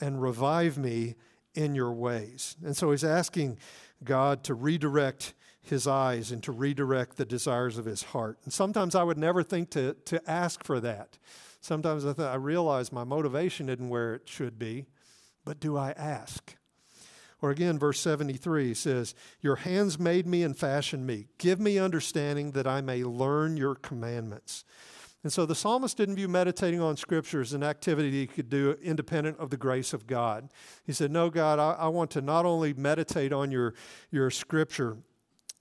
and 0.00 0.20
revive 0.20 0.76
me 0.76 1.14
in 1.54 1.76
your 1.76 1.92
ways. 1.92 2.56
And 2.64 2.76
so 2.76 2.90
he's 2.90 3.04
asking 3.04 3.58
God 4.02 4.42
to 4.44 4.54
redirect 4.54 5.34
his 5.68 5.86
eyes 5.86 6.30
and 6.30 6.42
to 6.42 6.52
redirect 6.52 7.16
the 7.16 7.24
desires 7.24 7.78
of 7.78 7.84
his 7.84 8.02
heart. 8.02 8.38
And 8.44 8.52
sometimes 8.52 8.94
I 8.94 9.02
would 9.02 9.18
never 9.18 9.42
think 9.42 9.70
to, 9.70 9.94
to 9.94 10.30
ask 10.30 10.62
for 10.62 10.80
that. 10.80 11.18
Sometimes 11.60 12.04
I, 12.04 12.12
th- 12.12 12.28
I 12.28 12.34
realize 12.34 12.92
my 12.92 13.04
motivation 13.04 13.68
isn't 13.68 13.88
where 13.88 14.14
it 14.14 14.28
should 14.28 14.58
be. 14.58 14.86
but 15.44 15.60
do 15.60 15.76
I 15.76 15.92
ask? 15.92 16.56
Or 17.40 17.50
again, 17.50 17.78
verse 17.78 18.00
73 18.00 18.72
says, 18.74 19.14
Your 19.42 19.56
hands 19.56 19.98
made 19.98 20.26
me 20.26 20.42
and 20.42 20.56
fashioned 20.56 21.06
me. 21.06 21.26
Give 21.38 21.60
me 21.60 21.78
understanding 21.78 22.52
that 22.52 22.66
I 22.66 22.80
may 22.80 23.04
learn 23.04 23.56
your 23.56 23.74
commandments. 23.74 24.64
And 25.22 25.32
so 25.32 25.46
the 25.46 25.54
psalmist 25.54 25.96
didn't 25.96 26.16
view 26.16 26.28
meditating 26.28 26.80
on 26.80 26.98
Scripture 26.98 27.40
as 27.40 27.54
an 27.54 27.62
activity 27.62 28.10
he 28.10 28.26
could 28.26 28.50
do 28.50 28.76
independent 28.82 29.38
of 29.38 29.48
the 29.48 29.56
grace 29.56 29.94
of 29.94 30.06
God. 30.06 30.50
He 30.84 30.92
said, 30.92 31.10
No, 31.10 31.30
God, 31.30 31.58
I, 31.58 31.72
I 31.72 31.88
want 31.88 32.10
to 32.12 32.20
not 32.20 32.44
only 32.44 32.74
meditate 32.74 33.32
on 33.32 33.50
your, 33.50 33.74
your 34.10 34.30
Scripture, 34.30 34.98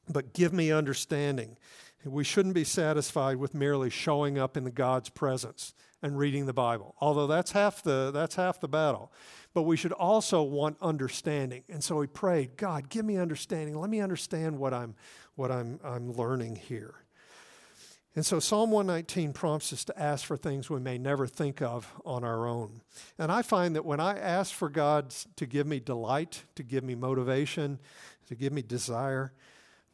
but 0.09 0.33
give 0.33 0.53
me 0.53 0.71
understanding. 0.71 1.57
We 2.05 2.23
shouldn't 2.23 2.55
be 2.55 2.65
satisfied 2.65 3.37
with 3.37 3.53
merely 3.53 3.89
showing 3.89 4.37
up 4.37 4.57
in 4.57 4.65
the 4.65 4.71
God's 4.71 5.09
presence 5.09 5.73
and 6.01 6.17
reading 6.17 6.45
the 6.45 6.53
Bible, 6.53 6.95
although 6.99 7.27
that's 7.27 7.51
half 7.51 7.81
the, 7.81 8.11
that's 8.11 8.35
half 8.35 8.59
the 8.59 8.67
battle 8.67 9.11
but 9.53 9.63
we 9.63 9.77
should 9.77 9.91
also 9.91 10.41
want 10.41 10.77
understanding. 10.81 11.63
And 11.69 11.83
so 11.83 12.01
he 12.01 12.07
prayed, 12.07 12.57
God, 12.57 12.89
give 12.89 13.05
me 13.05 13.17
understanding. 13.17 13.77
Let 13.79 13.89
me 13.89 14.01
understand 14.01 14.57
what 14.57 14.73
I'm, 14.73 14.95
what 15.35 15.51
I'm, 15.51 15.79
I'm 15.83 16.11
learning 16.11 16.55
here. 16.55 16.95
And 18.15 18.25
so 18.25 18.39
Psalm 18.39 18.69
119 18.69 19.33
prompts 19.33 19.73
us 19.73 19.83
to 19.85 19.99
ask 19.99 20.25
for 20.25 20.37
things 20.37 20.69
we 20.69 20.79
may 20.79 20.99
never 20.99 21.25
think 21.25 21.61
of 21.61 21.91
on 22.05 22.23
our 22.23 22.47
own. 22.47 22.81
And 23.17 23.31
I 23.31 23.41
find 23.41 23.75
that 23.75 23.85
when 23.85 23.99
I 23.99 24.17
ask 24.17 24.53
for 24.53 24.69
God 24.69 25.09
to 25.35 25.45
give 25.47 25.65
me 25.65 25.79
delight, 25.79 26.43
to 26.55 26.63
give 26.63 26.83
me 26.83 26.93
motivation, 26.93 27.79
to 28.27 28.35
give 28.35 28.53
me 28.53 28.61
desire, 28.61 29.33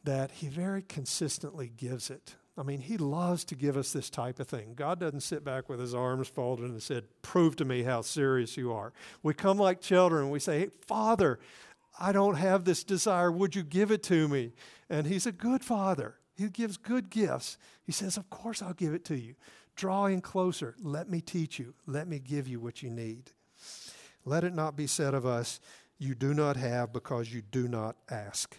that 0.04 0.30
He 0.32 0.48
very 0.48 0.82
consistently 0.82 1.70
gives 1.74 2.10
it. 2.10 2.36
I 2.60 2.62
mean, 2.62 2.80
he 2.80 2.98
loves 2.98 3.44
to 3.46 3.54
give 3.54 3.78
us 3.78 3.90
this 3.90 4.10
type 4.10 4.38
of 4.38 4.46
thing. 4.46 4.74
God 4.74 5.00
doesn't 5.00 5.22
sit 5.22 5.42
back 5.44 5.70
with 5.70 5.80
his 5.80 5.94
arms 5.94 6.28
folded 6.28 6.70
and 6.70 6.82
said, 6.82 7.04
Prove 7.22 7.56
to 7.56 7.64
me 7.64 7.84
how 7.84 8.02
serious 8.02 8.58
you 8.58 8.70
are. 8.70 8.92
We 9.22 9.32
come 9.32 9.56
like 9.56 9.80
children 9.80 10.24
and 10.24 10.30
we 10.30 10.40
say, 10.40 10.60
hey, 10.60 10.70
Father, 10.86 11.38
I 11.98 12.12
don't 12.12 12.34
have 12.34 12.64
this 12.64 12.84
desire. 12.84 13.32
Would 13.32 13.54
you 13.54 13.62
give 13.62 13.90
it 13.90 14.02
to 14.04 14.28
me? 14.28 14.52
And 14.90 15.06
he's 15.06 15.26
a 15.26 15.32
good 15.32 15.64
father. 15.64 16.16
He 16.36 16.48
gives 16.48 16.76
good 16.76 17.08
gifts. 17.08 17.56
He 17.82 17.92
says, 17.92 18.16
Of 18.16 18.28
course, 18.30 18.62
I'll 18.62 18.74
give 18.74 18.94
it 18.94 19.04
to 19.06 19.16
you. 19.16 19.36
Draw 19.76 20.06
in 20.06 20.20
closer. 20.20 20.74
Let 20.82 21.08
me 21.08 21.20
teach 21.20 21.58
you. 21.58 21.74
Let 21.86 22.08
me 22.08 22.18
give 22.18 22.48
you 22.48 22.60
what 22.60 22.82
you 22.82 22.90
need. 22.90 23.30
Let 24.24 24.44
it 24.44 24.54
not 24.54 24.76
be 24.76 24.86
said 24.86 25.14
of 25.14 25.24
us, 25.24 25.60
You 25.98 26.14
do 26.14 26.34
not 26.34 26.56
have 26.56 26.92
because 26.92 27.32
you 27.32 27.42
do 27.42 27.68
not 27.68 27.96
ask. 28.10 28.56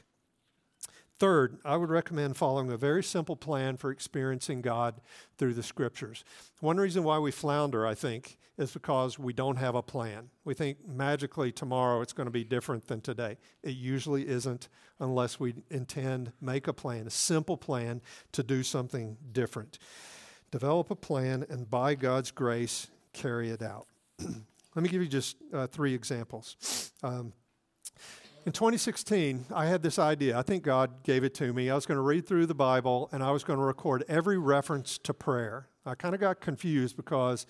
Third, 1.22 1.60
I 1.64 1.78
would 1.78 1.92
recommend 1.92 2.36
following 2.36 2.72
a 2.72 2.78
very 2.78 3.04
simple 3.04 3.36
plan 3.36 3.78
for 3.78 3.92
experiencing 3.92 4.64
God 4.64 4.96
through 5.38 5.54
the 5.54 5.62
scriptures. 5.62 6.24
One 6.62 6.78
reason 6.78 7.04
why 7.04 7.20
we 7.20 7.30
flounder, 7.30 7.86
I 7.86 7.94
think, 7.94 8.40
is 8.58 8.72
because 8.72 9.20
we 9.20 9.32
don't 9.32 9.58
have 9.58 9.76
a 9.76 9.84
plan. 9.84 10.32
We 10.46 10.56
think 10.56 10.80
magically 10.84 11.52
tomorrow 11.52 12.02
it's 12.02 12.12
going 12.12 12.26
to 12.26 12.32
be 12.32 12.44
different 12.44 12.88
than 12.88 13.02
today. 13.02 13.38
It 13.62 13.76
usually 13.76 14.28
isn't 14.28 14.68
unless 15.00 15.40
we 15.40 15.54
intend, 15.70 16.32
make 16.42 16.68
a 16.68 16.74
plan, 16.74 17.06
a 17.06 17.12
simple 17.12 17.56
plan 17.56 18.02
to 18.32 18.42
do 18.42 18.64
something 18.64 19.16
different. 19.32 19.78
Develop 20.50 20.90
a 20.90 20.96
plan 20.96 21.46
and 21.52 21.70
by 21.70 21.94
God's 21.94 22.32
grace, 22.32 22.88
carry 23.14 23.52
it 23.52 23.62
out. 23.62 23.86
Let 24.20 24.82
me 24.82 24.90
give 24.90 25.04
you 25.04 25.08
just 25.08 25.38
uh, 25.54 25.68
three 25.68 25.94
examples. 25.94 26.92
Um, 27.04 27.34
in 28.46 28.52
2016, 28.52 29.46
I 29.54 29.68
had 29.68 29.84
this 29.84 30.00
idea. 30.00 30.38
I 30.38 30.42
think 30.42 30.64
God 30.64 31.04
gave 31.04 31.24
it 31.24 31.34
to 31.36 31.54
me. 31.54 31.70
I 31.70 31.76
was 31.76 31.86
going 31.86 31.98
to 31.98 32.02
read 32.02 32.28
through 32.28 32.48
the 32.48 32.56
Bible 32.56 33.08
and 33.12 33.24
I 33.24 33.32
was 33.32 33.44
going 33.44 33.60
to 33.60 33.66
record 33.66 34.04
every 34.08 34.38
reference 34.38 34.98
to 35.00 35.14
prayer. 35.14 35.68
I 35.86 35.96
kind 35.96 36.16
of 36.16 36.22
got 36.22 36.42
confused 36.42 36.96
because 36.96 37.46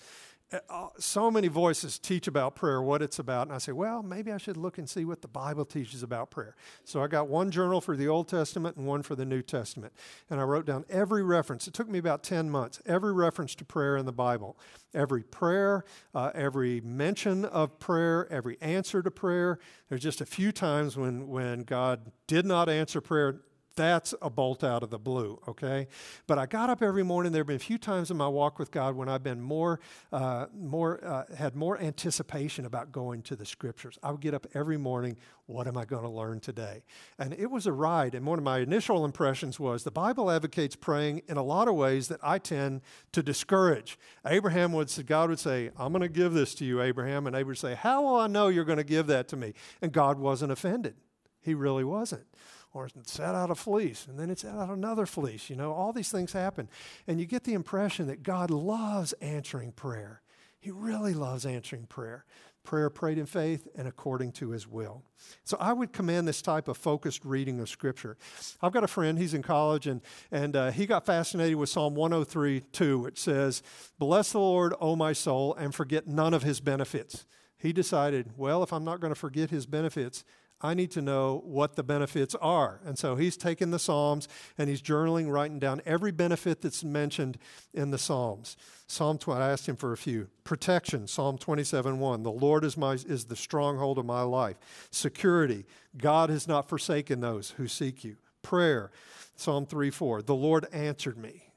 so 0.98 1.30
many 1.30 1.48
voices 1.48 1.98
teach 1.98 2.26
about 2.26 2.54
prayer, 2.54 2.82
what 2.82 3.02
it's 3.02 3.18
about. 3.18 3.46
And 3.46 3.54
I 3.54 3.58
say, 3.58 3.72
well, 3.72 4.02
maybe 4.02 4.32
I 4.32 4.38
should 4.38 4.56
look 4.56 4.78
and 4.78 4.88
see 4.88 5.04
what 5.04 5.22
the 5.22 5.28
Bible 5.28 5.64
teaches 5.64 6.02
about 6.02 6.30
prayer. 6.30 6.56
So 6.84 7.02
I 7.02 7.06
got 7.06 7.28
one 7.28 7.50
journal 7.50 7.80
for 7.80 7.96
the 7.96 8.08
Old 8.08 8.28
Testament 8.28 8.76
and 8.76 8.86
one 8.86 9.02
for 9.02 9.14
the 9.14 9.24
New 9.24 9.42
Testament. 9.42 9.92
And 10.30 10.40
I 10.40 10.44
wrote 10.44 10.66
down 10.66 10.84
every 10.90 11.22
reference. 11.22 11.66
It 11.66 11.74
took 11.74 11.88
me 11.88 11.98
about 11.98 12.22
10 12.22 12.50
months, 12.50 12.80
every 12.86 13.12
reference 13.12 13.54
to 13.56 13.64
prayer 13.64 13.96
in 13.96 14.06
the 14.06 14.12
Bible. 14.12 14.56
Every 14.94 15.22
prayer, 15.22 15.84
uh, 16.14 16.32
every 16.34 16.80
mention 16.82 17.44
of 17.46 17.78
prayer, 17.78 18.30
every 18.30 18.58
answer 18.60 19.02
to 19.02 19.10
prayer. 19.10 19.58
There's 19.88 20.02
just 20.02 20.20
a 20.20 20.26
few 20.26 20.52
times 20.52 20.96
when, 20.96 21.28
when 21.28 21.62
God 21.62 22.12
did 22.26 22.44
not 22.44 22.68
answer 22.68 23.00
prayer 23.00 23.40
that's 23.74 24.14
a 24.20 24.30
bolt 24.30 24.62
out 24.64 24.82
of 24.82 24.90
the 24.90 24.98
blue, 24.98 25.40
okay? 25.48 25.88
But 26.26 26.38
I 26.38 26.46
got 26.46 26.70
up 26.70 26.82
every 26.82 27.02
morning. 27.02 27.32
There 27.32 27.40
have 27.40 27.46
been 27.46 27.56
a 27.56 27.58
few 27.58 27.78
times 27.78 28.10
in 28.10 28.16
my 28.16 28.28
walk 28.28 28.58
with 28.58 28.70
God 28.70 28.94
when 28.96 29.08
I've 29.08 29.22
been 29.22 29.40
more, 29.40 29.80
uh, 30.12 30.46
more, 30.54 31.02
uh, 31.04 31.34
had 31.34 31.56
more 31.56 31.80
anticipation 31.80 32.64
about 32.64 32.92
going 32.92 33.22
to 33.22 33.36
the 33.36 33.46
scriptures. 33.46 33.98
I 34.02 34.10
would 34.10 34.20
get 34.20 34.34
up 34.34 34.46
every 34.54 34.76
morning. 34.76 35.16
What 35.46 35.66
am 35.66 35.76
I 35.76 35.84
going 35.84 36.02
to 36.02 36.08
learn 36.08 36.40
today? 36.40 36.82
And 37.18 37.32
it 37.34 37.50
was 37.50 37.66
a 37.66 37.72
ride. 37.72 38.14
And 38.14 38.26
one 38.26 38.38
of 38.38 38.44
my 38.44 38.58
initial 38.58 39.04
impressions 39.04 39.58
was 39.58 39.84
the 39.84 39.90
Bible 39.90 40.30
advocates 40.30 40.76
praying 40.76 41.22
in 41.28 41.36
a 41.36 41.42
lot 41.42 41.68
of 41.68 41.74
ways 41.74 42.08
that 42.08 42.20
I 42.22 42.38
tend 42.38 42.82
to 43.12 43.22
discourage. 43.22 43.98
Abraham 44.26 44.72
would 44.72 44.90
say, 44.90 45.02
God 45.02 45.30
would 45.30 45.38
say, 45.38 45.70
I'm 45.76 45.92
going 45.92 46.02
to 46.02 46.08
give 46.08 46.32
this 46.32 46.54
to 46.56 46.64
you, 46.64 46.80
Abraham. 46.80 47.26
And 47.26 47.34
Abraham 47.34 47.48
would 47.48 47.58
say, 47.58 47.74
How 47.74 48.02
will 48.02 48.16
I 48.16 48.26
know 48.26 48.48
you're 48.48 48.64
going 48.64 48.78
to 48.78 48.84
give 48.84 49.06
that 49.08 49.28
to 49.28 49.36
me? 49.36 49.54
And 49.80 49.92
God 49.92 50.18
wasn't 50.18 50.52
offended. 50.52 50.94
He 51.40 51.54
really 51.54 51.84
wasn't 51.84 52.24
or 52.72 52.86
it 52.86 52.92
set 53.08 53.34
out 53.34 53.50
a 53.50 53.54
fleece 53.54 54.06
and 54.08 54.18
then 54.18 54.30
it 54.30 54.38
set 54.38 54.54
out 54.54 54.70
another 54.70 55.06
fleece. 55.06 55.50
You 55.50 55.56
know, 55.56 55.72
all 55.72 55.92
these 55.92 56.10
things 56.10 56.32
happen. 56.32 56.68
And 57.06 57.20
you 57.20 57.26
get 57.26 57.44
the 57.44 57.54
impression 57.54 58.06
that 58.06 58.22
God 58.22 58.50
loves 58.50 59.12
answering 59.14 59.72
prayer. 59.72 60.22
He 60.58 60.70
really 60.70 61.12
loves 61.12 61.44
answering 61.44 61.86
prayer. 61.86 62.24
Prayer 62.64 62.88
prayed 62.88 63.18
in 63.18 63.26
faith 63.26 63.66
and 63.74 63.88
according 63.88 64.32
to 64.32 64.50
his 64.50 64.68
will. 64.68 65.02
So 65.42 65.56
I 65.58 65.72
would 65.72 65.92
commend 65.92 66.28
this 66.28 66.40
type 66.40 66.68
of 66.68 66.76
focused 66.76 67.24
reading 67.24 67.58
of 67.58 67.68
Scripture. 67.68 68.16
I've 68.62 68.72
got 68.72 68.84
a 68.84 68.88
friend, 68.88 69.18
he's 69.18 69.34
in 69.34 69.42
college, 69.42 69.88
and, 69.88 70.00
and 70.30 70.54
uh, 70.54 70.70
he 70.70 70.86
got 70.86 71.04
fascinated 71.04 71.56
with 71.56 71.68
Psalm 71.68 71.96
103 71.96 72.60
2, 72.60 72.98
which 73.00 73.18
says, 73.18 73.64
Bless 73.98 74.30
the 74.30 74.38
Lord, 74.38 74.74
O 74.80 74.94
my 74.94 75.12
soul, 75.12 75.54
and 75.54 75.74
forget 75.74 76.06
none 76.06 76.32
of 76.32 76.44
his 76.44 76.60
benefits. 76.60 77.26
He 77.58 77.72
decided, 77.72 78.32
well, 78.36 78.62
if 78.62 78.72
I'm 78.72 78.84
not 78.84 79.00
going 79.00 79.12
to 79.12 79.18
forget 79.18 79.50
his 79.50 79.66
benefits, 79.66 80.24
I 80.62 80.74
need 80.74 80.92
to 80.92 81.02
know 81.02 81.42
what 81.44 81.74
the 81.74 81.82
benefits 81.82 82.34
are. 82.36 82.80
And 82.84 82.96
so 82.96 83.16
he's 83.16 83.36
taken 83.36 83.70
the 83.70 83.78
Psalms 83.78 84.28
and 84.56 84.68
he's 84.68 84.80
journaling, 84.80 85.30
writing 85.30 85.58
down 85.58 85.82
every 85.84 86.12
benefit 86.12 86.60
that's 86.62 86.84
mentioned 86.84 87.38
in 87.74 87.90
the 87.90 87.98
Psalms. 87.98 88.56
Psalm 88.86 89.18
20, 89.18 89.40
I 89.40 89.50
asked 89.50 89.68
him 89.68 89.76
for 89.76 89.92
a 89.92 89.96
few. 89.96 90.28
Protection, 90.44 91.08
Psalm 91.08 91.38
27 91.38 91.98
1. 91.98 92.22
The 92.22 92.30
Lord 92.30 92.64
is, 92.64 92.76
my, 92.76 92.92
is 92.92 93.24
the 93.24 93.36
stronghold 93.36 93.98
of 93.98 94.06
my 94.06 94.22
life. 94.22 94.56
Security, 94.90 95.64
God 95.96 96.30
has 96.30 96.46
not 96.46 96.68
forsaken 96.68 97.20
those 97.20 97.50
who 97.52 97.66
seek 97.66 98.04
you. 98.04 98.16
Prayer, 98.42 98.90
Psalm 99.34 99.66
3 99.66 99.90
4. 99.90 100.22
The 100.22 100.34
Lord 100.34 100.66
answered 100.72 101.16
me. 101.16 101.52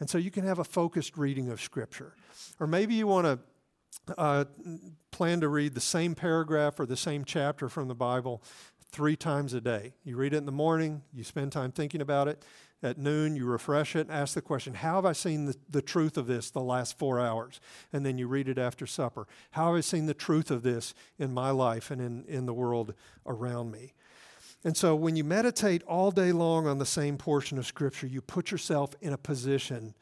And 0.00 0.08
so 0.08 0.18
you 0.18 0.30
can 0.30 0.44
have 0.44 0.58
a 0.58 0.64
focused 0.64 1.16
reading 1.16 1.50
of 1.50 1.60
Scripture. 1.60 2.14
Or 2.60 2.66
maybe 2.66 2.94
you 2.94 3.06
want 3.06 3.26
to 3.26 3.38
uh, 4.16 4.44
plan 5.10 5.40
to 5.40 5.48
read 5.48 5.74
the 5.74 5.80
same 5.80 6.14
paragraph 6.14 6.78
or 6.80 6.86
the 6.86 6.96
same 6.96 7.24
chapter 7.24 7.68
from 7.68 7.88
the 7.88 7.94
Bible 7.94 8.42
three 8.90 9.16
times 9.16 9.52
a 9.52 9.60
day. 9.60 9.94
You 10.04 10.16
read 10.16 10.32
it 10.32 10.38
in 10.38 10.46
the 10.46 10.52
morning, 10.52 11.02
you 11.12 11.24
spend 11.24 11.52
time 11.52 11.72
thinking 11.72 12.00
about 12.00 12.28
it. 12.28 12.44
At 12.80 12.96
noon, 12.96 13.34
you 13.34 13.44
refresh 13.44 13.96
it, 13.96 14.06
and 14.06 14.12
ask 14.12 14.34
the 14.34 14.40
question, 14.40 14.72
How 14.74 14.94
have 14.94 15.04
I 15.04 15.12
seen 15.12 15.46
the, 15.46 15.56
the 15.68 15.82
truth 15.82 16.16
of 16.16 16.28
this 16.28 16.50
the 16.50 16.60
last 16.60 16.96
four 16.96 17.18
hours? 17.18 17.60
And 17.92 18.06
then 18.06 18.18
you 18.18 18.28
read 18.28 18.48
it 18.48 18.56
after 18.56 18.86
supper. 18.86 19.26
How 19.50 19.66
have 19.66 19.76
I 19.76 19.80
seen 19.80 20.06
the 20.06 20.14
truth 20.14 20.52
of 20.52 20.62
this 20.62 20.94
in 21.18 21.34
my 21.34 21.50
life 21.50 21.90
and 21.90 22.00
in, 22.00 22.24
in 22.28 22.46
the 22.46 22.54
world 22.54 22.94
around 23.26 23.72
me? 23.72 23.94
And 24.64 24.76
so 24.76 24.94
when 24.94 25.16
you 25.16 25.24
meditate 25.24 25.82
all 25.84 26.12
day 26.12 26.30
long 26.30 26.68
on 26.68 26.78
the 26.78 26.86
same 26.86 27.16
portion 27.16 27.58
of 27.58 27.66
Scripture, 27.66 28.06
you 28.06 28.20
put 28.20 28.52
yourself 28.52 28.94
in 29.00 29.12
a 29.12 29.18
position 29.18 29.94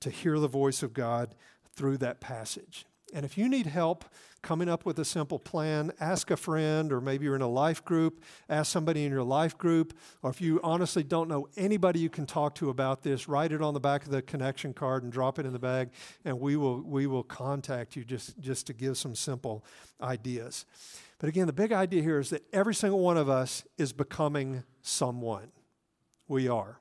to 0.00 0.10
hear 0.10 0.40
the 0.40 0.48
voice 0.48 0.82
of 0.82 0.92
God 0.92 1.36
through 1.76 1.98
that 1.98 2.20
passage. 2.20 2.84
And 3.14 3.24
if 3.24 3.38
you 3.38 3.48
need 3.48 3.66
help 3.66 4.04
coming 4.42 4.68
up 4.68 4.84
with 4.84 4.98
a 4.98 5.04
simple 5.04 5.38
plan, 5.38 5.92
ask 6.00 6.32
a 6.32 6.36
friend, 6.36 6.92
or 6.92 7.00
maybe 7.00 7.24
you're 7.24 7.36
in 7.36 7.42
a 7.42 7.48
life 7.48 7.84
group, 7.84 8.20
ask 8.48 8.70
somebody 8.70 9.04
in 9.04 9.12
your 9.12 9.22
life 9.22 9.56
group, 9.56 9.96
or 10.20 10.30
if 10.30 10.40
you 10.40 10.60
honestly 10.64 11.04
don't 11.04 11.28
know 11.28 11.46
anybody 11.56 12.00
you 12.00 12.10
can 12.10 12.26
talk 12.26 12.56
to 12.56 12.70
about 12.70 13.02
this, 13.02 13.28
write 13.28 13.52
it 13.52 13.62
on 13.62 13.72
the 13.72 13.80
back 13.80 14.04
of 14.04 14.10
the 14.10 14.20
connection 14.20 14.74
card 14.74 15.04
and 15.04 15.12
drop 15.12 15.38
it 15.38 15.46
in 15.46 15.52
the 15.52 15.60
bag, 15.60 15.90
and 16.24 16.40
we 16.40 16.56
will, 16.56 16.82
we 16.82 17.06
will 17.06 17.22
contact 17.22 17.94
you 17.94 18.04
just, 18.04 18.38
just 18.40 18.66
to 18.66 18.72
give 18.72 18.98
some 18.98 19.14
simple 19.14 19.64
ideas. 20.02 20.66
But 21.18 21.28
again, 21.28 21.46
the 21.46 21.52
big 21.52 21.72
idea 21.72 22.02
here 22.02 22.18
is 22.18 22.30
that 22.30 22.42
every 22.52 22.74
single 22.74 22.98
one 22.98 23.16
of 23.16 23.28
us 23.28 23.62
is 23.78 23.92
becoming 23.92 24.64
someone. 24.82 25.52
We 26.26 26.48
are. 26.48 26.80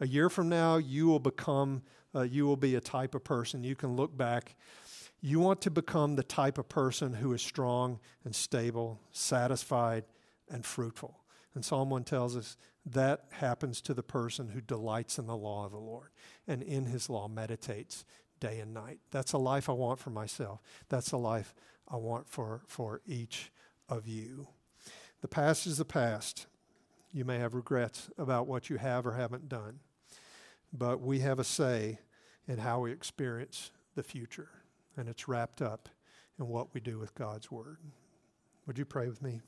A 0.00 0.06
year 0.06 0.28
from 0.28 0.48
now, 0.48 0.78
you 0.78 1.06
will 1.06 1.20
become, 1.20 1.82
uh, 2.12 2.22
you 2.22 2.44
will 2.44 2.56
be 2.56 2.74
a 2.74 2.80
type 2.80 3.14
of 3.14 3.22
person. 3.22 3.62
You 3.62 3.76
can 3.76 3.94
look 3.94 4.16
back 4.16 4.56
you 5.20 5.40
want 5.40 5.60
to 5.62 5.70
become 5.70 6.16
the 6.16 6.22
type 6.22 6.58
of 6.58 6.68
person 6.68 7.14
who 7.14 7.32
is 7.32 7.42
strong 7.42 8.00
and 8.24 8.34
stable, 8.34 9.00
satisfied, 9.12 10.04
and 10.48 10.64
fruitful. 10.64 11.20
And 11.54 11.64
Psalm 11.64 11.90
1 11.90 12.04
tells 12.04 12.36
us 12.36 12.56
that 12.86 13.24
happens 13.30 13.80
to 13.82 13.94
the 13.94 14.02
person 14.02 14.48
who 14.48 14.60
delights 14.60 15.18
in 15.18 15.26
the 15.26 15.36
law 15.36 15.66
of 15.66 15.72
the 15.72 15.78
Lord 15.78 16.08
and 16.46 16.62
in 16.62 16.86
his 16.86 17.10
law 17.10 17.28
meditates 17.28 18.04
day 18.38 18.60
and 18.60 18.72
night. 18.72 19.00
That's 19.10 19.32
a 19.32 19.38
life 19.38 19.68
I 19.68 19.72
want 19.72 19.98
for 19.98 20.10
myself. 20.10 20.60
That's 20.88 21.12
a 21.12 21.18
life 21.18 21.54
I 21.88 21.96
want 21.96 22.28
for, 22.28 22.62
for 22.66 23.02
each 23.06 23.52
of 23.88 24.06
you. 24.06 24.48
The 25.20 25.28
past 25.28 25.66
is 25.66 25.76
the 25.76 25.84
past. 25.84 26.46
You 27.12 27.24
may 27.24 27.38
have 27.38 27.54
regrets 27.54 28.08
about 28.16 28.46
what 28.46 28.70
you 28.70 28.76
have 28.76 29.06
or 29.06 29.12
haven't 29.12 29.48
done, 29.48 29.80
but 30.72 31.00
we 31.00 31.18
have 31.20 31.38
a 31.38 31.44
say 31.44 31.98
in 32.46 32.58
how 32.58 32.80
we 32.80 32.92
experience 32.92 33.72
the 33.94 34.02
future, 34.02 34.48
and 34.96 35.08
it's 35.08 35.28
wrapped 35.28 35.62
up 35.62 35.88
in 36.38 36.48
what 36.48 36.72
we 36.74 36.80
do 36.80 36.98
with 36.98 37.14
God's 37.14 37.50
Word. 37.50 37.78
Would 38.66 38.78
you 38.78 38.84
pray 38.84 39.08
with 39.08 39.22
me? 39.22 39.40